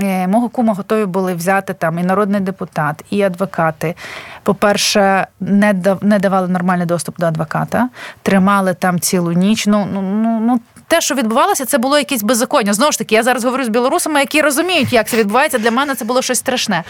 Е, 0.00 0.28
мого 0.28 0.48
кума 0.48 0.74
готові 0.74 1.06
були 1.06 1.34
взяти 1.34 1.74
там 1.74 1.98
і 1.98 2.02
народний 2.02 2.40
депутат, 2.40 3.04
і 3.10 3.22
адвокати. 3.22 3.94
По-перше, 4.42 5.26
не 5.40 5.74
не 6.02 6.18
давали 6.18 6.48
нормальний 6.48 6.86
доступ 6.86 7.18
до 7.18 7.26
адвоката, 7.26 7.88
тримали 8.22 8.74
там 8.74 9.00
цілу 9.00 9.32
ніч. 9.32 9.66
Ну, 9.66 9.88
ну, 9.92 10.02
ну, 10.02 10.40
ну 10.40 10.60
те, 10.92 11.00
що 11.00 11.14
відбувалося, 11.14 11.64
це 11.64 11.78
було 11.78 11.98
якесь 11.98 12.22
беззаконня. 12.22 12.74
Знову 12.74 12.92
ж 12.92 12.98
таки, 12.98 13.14
я 13.14 13.22
зараз 13.22 13.44
говорю 13.44 13.64
з 13.64 13.68
білорусами, 13.68 14.20
які 14.20 14.42
розуміють, 14.42 14.92
як 14.92 15.08
це 15.08 15.16
відбувається. 15.16 15.58
Для 15.58 15.70
мене 15.70 15.94
це 15.94 16.04
було 16.04 16.22
щось 16.22 16.38
страшне. 16.38 16.84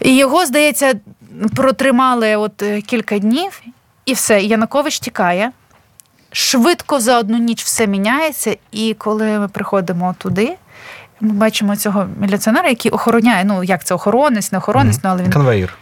І 0.00 0.16
його, 0.16 0.46
здається, 0.46 0.94
протримали 1.56 2.36
от 2.36 2.62
е, 2.62 2.80
кілька 2.80 3.18
днів, 3.18 3.62
і 4.06 4.12
все. 4.12 4.42
Янукович 4.42 4.98
тікає. 4.98 5.52
Швидко 6.32 7.00
за 7.00 7.18
одну 7.18 7.38
ніч 7.38 7.64
все 7.64 7.86
міняється, 7.86 8.56
і 8.72 8.94
коли 8.94 9.38
ми 9.38 9.48
приходимо 9.48 10.14
туди, 10.18 10.56
ми 11.20 11.32
бачимо 11.32 11.76
цього 11.76 12.06
міліціонера, 12.20 12.68
який 12.68 12.90
охороняє. 12.90 13.44
Ну, 13.44 13.64
як 13.64 13.84
це 13.84 13.94
охоронець, 13.94 14.52
не 14.52 14.58
охоронець, 14.58 14.98
ну, 15.04 15.10
але 15.10 15.22
він. 15.22 15.32
Конвоїр. 15.32 15.78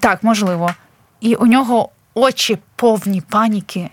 Так, 0.00 0.22
можливо. 0.22 0.70
І 1.20 1.34
у 1.34 1.46
нього 1.46 1.88
очі 2.14 2.58
повні 2.76 3.20
паніки, 3.20 3.90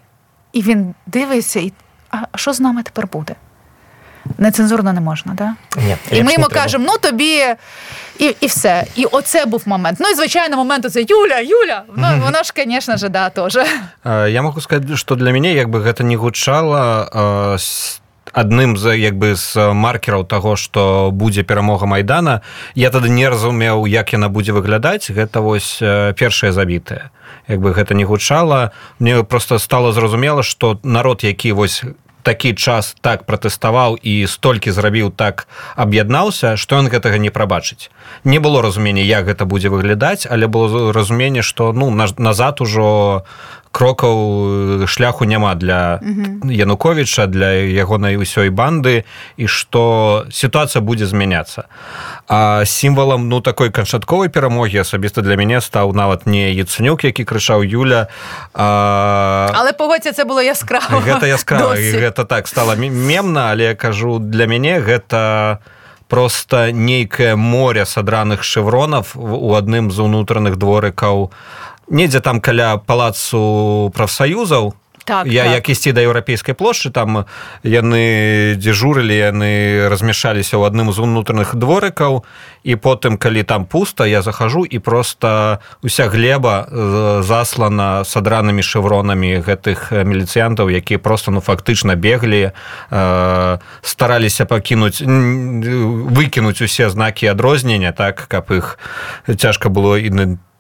і 0.53 0.61
він 0.61 0.95
дивиться, 1.07 1.59
і 1.59 1.73
а 2.11 2.37
що 2.37 2.53
з 2.53 2.59
нами 2.59 2.83
тепер 2.83 3.07
буде? 3.07 3.35
Нецензурно 4.37 4.93
не 4.93 5.01
можна, 5.01 5.35
так? 5.35 5.51
Ні, 5.85 5.95
і 6.11 6.23
ми 6.23 6.33
йому 6.33 6.45
кажемо, 6.45 6.85
ну 6.87 6.97
тобі 6.97 7.39
і 8.19 8.35
і 8.39 8.47
все. 8.47 8.85
І 8.95 9.05
оце 9.05 9.45
був 9.45 9.61
момент. 9.65 9.97
Ну 10.01 10.09
і 10.09 10.15
звичайно, 10.15 10.57
момент 10.57 10.85
оце 10.85 11.01
Юля, 11.01 11.39
Юля. 11.39 11.83
Ну, 11.95 12.07
воно 12.23 12.43
ж, 12.43 12.53
звісно 12.55 12.97
ж, 12.97 13.09
да, 13.09 13.29
теж. 13.29 13.57
Я 14.31 14.41
можу 14.41 14.61
сказати, 14.61 14.97
що 14.97 15.15
для 15.15 15.31
мене, 15.31 15.53
якби 15.53 15.79
гэта 15.79 16.03
не 16.03 16.15
гучала 16.15 17.09
адным 18.33 18.77
з 18.77 18.97
як 18.97 19.17
бы 19.17 19.35
з 19.35 19.73
маркераў 19.73 20.25
таго 20.25 20.55
што 20.55 21.09
будзе 21.11 21.43
перамога 21.43 21.85
майдана. 21.85 22.41
Я 22.75 22.89
тады 22.89 23.09
не 23.09 23.29
разумеў 23.29 23.85
як 23.87 24.13
яна 24.13 24.29
будзе 24.29 24.53
выглядаць. 24.53 25.11
Гэта 25.11 25.41
вось 25.41 25.79
першае 26.15 26.51
забітае. 26.51 27.11
Як 27.47 27.59
бы 27.59 27.73
гэта 27.73 27.93
не 27.93 28.03
гучала 28.05 28.71
мне 28.99 29.23
просто 29.23 29.59
стало 29.59 29.91
зразумела 29.91 30.43
что 30.43 30.79
народ 30.83 31.23
які 31.23 31.51
вось 31.51 31.83
такі 32.21 32.53
час 32.53 32.95
так 33.01 33.25
пратэставаў 33.25 33.97
і 33.97 34.27
столькі 34.27 34.71
зрабіў 34.71 35.11
так 35.11 35.47
аб'яднаўся 35.75 36.55
што 36.55 36.77
ён 36.77 36.87
гэтага 36.87 37.17
не 37.17 37.29
прабачыць. 37.29 37.89
Не 38.23 38.39
было 38.39 38.61
разумення 38.61 39.01
як 39.01 39.25
гэта 39.25 39.45
будзе 39.45 39.69
выглядаць 39.69 40.27
але 40.29 40.47
было 40.47 40.93
разуменне 40.93 41.41
што 41.41 41.73
ну 41.73 41.89
назад 41.91 42.61
ужо 42.61 43.25
крокаў 43.71 44.85
шляху 44.87 45.25
няма 45.25 45.55
для 45.55 45.99
януковича 46.43 47.25
для 47.27 47.63
ягонай 47.63 48.19
усёй 48.19 48.49
банды 48.51 49.03
і 49.37 49.47
што 49.47 50.25
сітуацыя 50.31 50.83
будзе 50.83 51.07
змяняцца. 51.07 51.71
А 52.27 52.65
сімвалам 52.65 53.29
ну 53.29 53.41
такой 53.41 53.71
канчатковай 53.71 54.29
перамогі 54.29 54.83
асабіста 54.83 55.21
для 55.21 55.35
мяне 55.35 55.61
стаў 55.61 55.95
нават 55.95 56.27
не 56.27 56.51
яцэнюк 56.51 57.03
які 57.03 57.23
крычаў 57.23 57.63
юля 57.63 58.07
а... 58.53 59.51
але 59.55 59.73
погодзя 59.73 60.11
це 60.11 60.23
было 60.23 60.43
яскрава 60.43 60.99
гэта 60.99 61.27
яскрава 61.27 61.79
і 61.79 61.91
гэта 61.91 62.25
так 62.25 62.47
стала 62.47 62.75
мемна 62.75 63.51
але 63.51 63.71
я 63.71 63.75
кажу 63.75 64.19
для 64.19 64.45
мяне 64.47 64.79
гэта 64.79 65.59
просто 66.11 66.71
нейкае 66.71 67.35
море 67.35 67.85
садраных 67.85 68.43
шевронов 68.43 69.15
у 69.15 69.55
адным 69.55 69.91
з 69.91 69.99
унутраных 70.03 70.59
дворыкаў 70.59 71.31
недзе 71.89 72.19
там 72.19 72.41
каля 72.41 72.77
палацу 72.77 73.91
прафсаюзаў 73.95 74.73
так, 75.03 75.27
я 75.27 75.43
так. 75.43 75.53
як 75.53 75.69
ісці 75.69 75.91
да 75.91 76.01
еўрапейскай 76.01 76.55
плошчы 76.55 76.91
там 76.91 77.25
яны 77.63 78.55
дзежурылі 78.55 79.11
яны 79.11 79.89
размяшаліся 79.89 80.55
ў 80.57 80.69
адным 80.69 80.93
з 80.93 80.99
унутраных 81.01 81.55
дворыкаў 81.55 82.23
і 82.63 82.75
потым 82.75 83.17
калі 83.17 83.43
там 83.43 83.65
пуста 83.65 84.05
я 84.05 84.21
захожу 84.21 84.63
і 84.65 84.79
просто 84.79 85.59
уся 85.81 86.07
глеба 86.07 86.69
заслана 87.25 88.05
садранымі 88.05 88.61
шевронамі 88.61 89.41
гэтых 89.41 89.91
міліцыянтаў 89.91 90.69
якія 90.69 90.99
просто 90.99 91.31
ну 91.31 91.41
фактычна 91.41 91.95
беглі 91.95 92.51
э, 92.91 93.57
стараліся 93.81 94.45
пакінуць 94.45 95.01
выкінуць 95.01 96.61
усе 96.61 96.89
знакі 96.89 97.27
адрознення 97.27 97.91
так 97.91 98.29
каб 98.29 98.51
іх 98.51 98.77
цяжка 99.25 99.69
было 99.69 99.97
і 99.97 100.11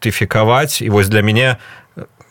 ідэнтыфікаваць 0.01 0.81
і 0.81 0.89
вось 0.89 1.09
для 1.09 1.21
мяне 1.21 1.57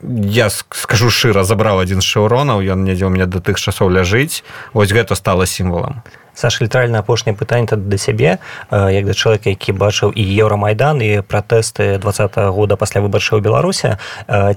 я 0.08 0.50
скажу 0.50 1.10
шыра 1.10 1.44
забраў 1.44 1.82
адзін 1.84 2.00
з 2.00 2.08
шаўронаў 2.08 2.64
ён 2.64 2.84
недзе 2.84 3.04
ў 3.04 3.12
меня 3.12 3.26
да 3.26 3.40
тых 3.40 3.60
часоў 3.60 3.92
ляжыць 3.92 4.42
вось 4.72 4.92
гэта 4.92 5.14
стала 5.14 5.46
сімвалам 5.46 6.02
Саш 6.34 6.60
літаральна 6.60 7.04
апошняе 7.04 7.36
пытанне 7.36 7.66
тады 7.66 7.84
да 7.90 7.98
сябе 7.98 8.38
як 8.70 9.04
да 9.04 9.14
чалавека 9.14 9.50
які 9.52 9.76
бачыў 9.76 10.14
і 10.16 10.22
еўрамайдан 10.24 11.02
і 11.04 11.20
пратэсты 11.20 11.98
два 11.98 12.12
-го 12.12 12.50
года 12.50 12.76
пасля 12.76 13.00
выбаршаў 13.00 13.40
беларуся 13.40 13.98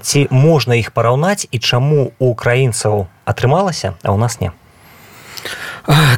ці 0.00 0.26
можна 0.30 0.74
іх 0.80 0.92
параўнаць 0.92 1.46
і 1.50 1.58
чаму 1.58 2.12
у 2.18 2.26
украінцаў 2.32 3.06
атрымалася 3.24 3.94
а 4.02 4.12
у 4.12 4.16
нас 4.16 4.40
не 4.40 4.50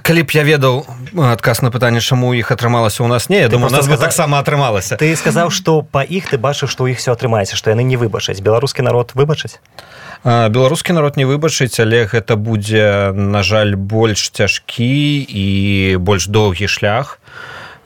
калі 0.02 0.22
б 0.22 0.30
я 0.34 0.42
ведаў 0.46 0.86
адказ 1.16 1.62
на 1.62 1.70
пытанне 1.70 2.00
чаму 2.00 2.34
іх 2.34 2.52
атрымалася 2.52 3.02
у 3.02 3.08
нас. 3.08 3.28
Не 3.28 3.40
я 3.40 3.48
думаю 3.48 3.72
нас 3.72 3.88
бы 3.88 3.96
таксама 3.96 4.38
атрымалася 4.38 4.96
ты 4.96 5.14
сказаў 5.16 5.50
што 5.50 5.82
па 5.82 6.02
іх 6.02 6.30
ты 6.30 6.38
бачыш 6.38 6.70
што 6.70 6.86
іх 6.86 6.98
все 6.98 7.12
атрымаецца 7.12 7.56
што 7.56 7.70
яны 7.70 7.82
не 7.82 7.96
выбачаць 7.96 8.40
беларускі 8.40 8.82
народ 8.82 9.12
выбачыць 9.14 9.58
беларускі 10.24 10.92
народ 10.92 11.16
не 11.16 11.26
выбачыць 11.26 11.74
але 11.80 12.06
гэта 12.06 12.36
будзе 12.36 13.12
на 13.12 13.42
жаль 13.42 13.76
больш 13.76 14.30
цяжкі 14.30 15.22
і 15.22 15.46
больш 16.00 16.26
доўгі 16.26 16.66
шлях 16.66 17.18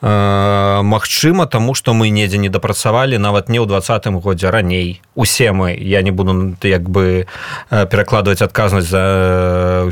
Магчыма 0.02 1.44
таму 1.44 1.74
што 1.74 1.92
мы 1.92 2.08
недзе 2.08 2.38
не 2.38 2.48
дапрацавалі 2.48 3.20
нават 3.20 3.52
не 3.52 3.60
ў 3.60 3.68
двадцатым 3.68 4.16
годзе 4.20 4.48
раней. 4.48 5.02
Усе 5.14 5.52
мы. 5.52 5.76
Я 5.76 6.00
не 6.00 6.10
буду 6.10 6.56
як 6.62 6.88
бы 6.88 7.26
перакладваць 7.68 8.40
адказнасць 8.40 8.88
за 8.88 9.04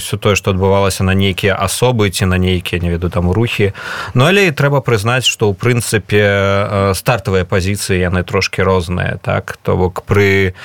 ўсё 0.00 0.16
тое 0.16 0.32
што 0.32 0.56
адбывалася 0.56 1.04
на 1.04 1.12
нейкія 1.12 1.52
асобы 1.60 2.08
ці 2.08 2.24
на 2.24 2.38
нейкія 2.40 2.80
не 2.80 2.88
веду 2.88 3.10
там 3.10 3.30
рухі 3.30 3.72
Ну 4.14 4.24
але 4.24 4.48
і 4.48 4.56
трэба 4.56 4.80
прызнаць 4.80 5.28
што 5.28 5.52
ў 5.52 5.54
прынцыпе 5.54 6.94
стартавыя 6.96 7.44
пазіцыі 7.44 8.00
яны 8.00 8.24
трошки 8.24 8.64
розныя 8.64 9.20
так? 9.20 9.60
То 9.60 9.76
бок 9.76 10.08
пры 10.08 10.56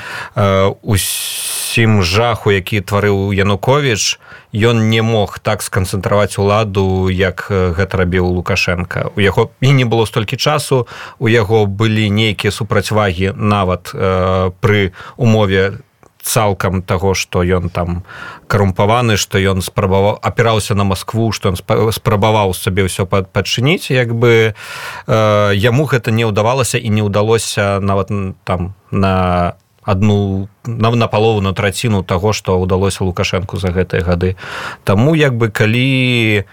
усім 0.81 1.99
жаху 1.99 2.55
які 2.55 2.79
тварыў 2.79 3.35
янукович 3.35 4.19
ён 4.53 4.89
не 4.89 5.01
мог 5.01 5.39
так 5.39 5.61
сканцэнтраваць 5.61 6.37
уладу 6.37 7.09
як 7.09 7.47
гэта 7.49 7.97
рабіў 7.97 8.29
лукашенко. 8.37 9.11
У 9.15 9.19
яго 9.19 9.51
і 9.61 9.73
не 9.73 9.85
было 9.85 10.05
столькі 10.05 10.37
часу 10.37 10.87
у 11.19 11.27
яго 11.27 11.65
былі 11.65 12.09
нейкія 12.09 12.51
супрацьвагі 12.51 13.33
нават 13.35 13.91
э, 13.93 14.51
пры 14.61 14.93
умове 15.17 15.81
цалкам 16.23 16.81
таго 16.81 17.13
што 17.13 17.43
ён 17.43 17.69
там 17.69 18.03
карумпаваны 18.47 19.17
што 19.19 19.37
ён 19.37 19.61
спрабаваў 19.61 20.17
апіраўся 20.23 20.73
на 20.75 20.87
Маскву 20.87 21.31
што 21.35 21.51
ён 21.51 21.57
спрабаваў 21.91 22.55
сабе 22.55 22.87
ўсё 22.87 23.05
падчыніць 23.05 23.91
як 23.91 24.15
бы 24.15 24.55
э, 24.55 25.51
яму 25.53 25.83
гэта 25.85 26.15
не 26.15 26.23
ўдавалася 26.23 26.79
і 26.79 26.89
не 26.89 27.03
ўдалося 27.03 27.83
нават 27.83 28.09
там 28.47 28.73
на 28.91 29.53
одну 29.85 30.47
на, 30.65 30.91
на 30.91 31.07
палову 31.07 31.41
на 31.41 31.53
траціну 31.53 32.03
таго 32.03 32.33
што 32.33 32.59
ўдалося 32.59 33.03
лукашэнку 33.03 33.57
за 33.57 33.69
гэтыя 33.71 34.03
гады. 34.03 34.35
Таму 34.83 35.15
як 35.15 35.35
бы 35.35 35.49
калі 35.49 36.45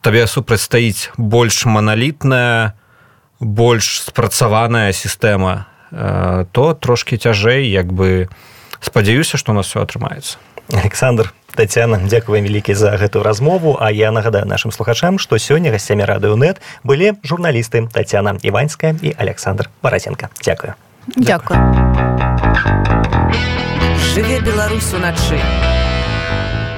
табе 0.00 0.26
супрацьстаіць 0.26 1.10
больш 1.16 1.66
маналітная 1.66 2.74
больш 3.40 4.00
спрацаваная 4.06 4.92
сістэма 4.92 5.66
э, 5.90 6.46
то 6.52 6.74
трошки 6.74 7.16
цяжэй 7.16 7.68
як 7.68 7.92
бы 7.92 8.28
спадзяюся 8.80 9.36
што 9.36 9.52
у 9.52 9.54
нас 9.54 9.66
все 9.66 9.82
атрымаецца. 9.82 10.38
Александр 10.72 11.32
Тацяна 11.56 11.98
дзякуем 12.04 12.44
вялікі 12.44 12.74
за 12.74 12.96
гэтую 13.00 13.22
размову. 13.24 13.78
А 13.80 13.90
я 13.90 14.12
нагадаю 14.12 14.46
нашим 14.46 14.72
слухачам 14.72 15.18
што 15.18 15.38
сёння 15.38 15.70
гасцямі 15.70 16.04
радыёнет 16.04 16.60
былі 16.84 17.16
журналісты 17.22 17.88
Тацяна 17.88 18.38
іваньская 18.42 18.94
і 19.02 19.14
Александр 19.18 19.70
бараценко 19.82 20.28
дзякую 20.42 20.74
Дякую. 21.14 21.60
Жыве 24.14 24.40
Беларусь 24.40 24.92
уначы. 24.92 25.40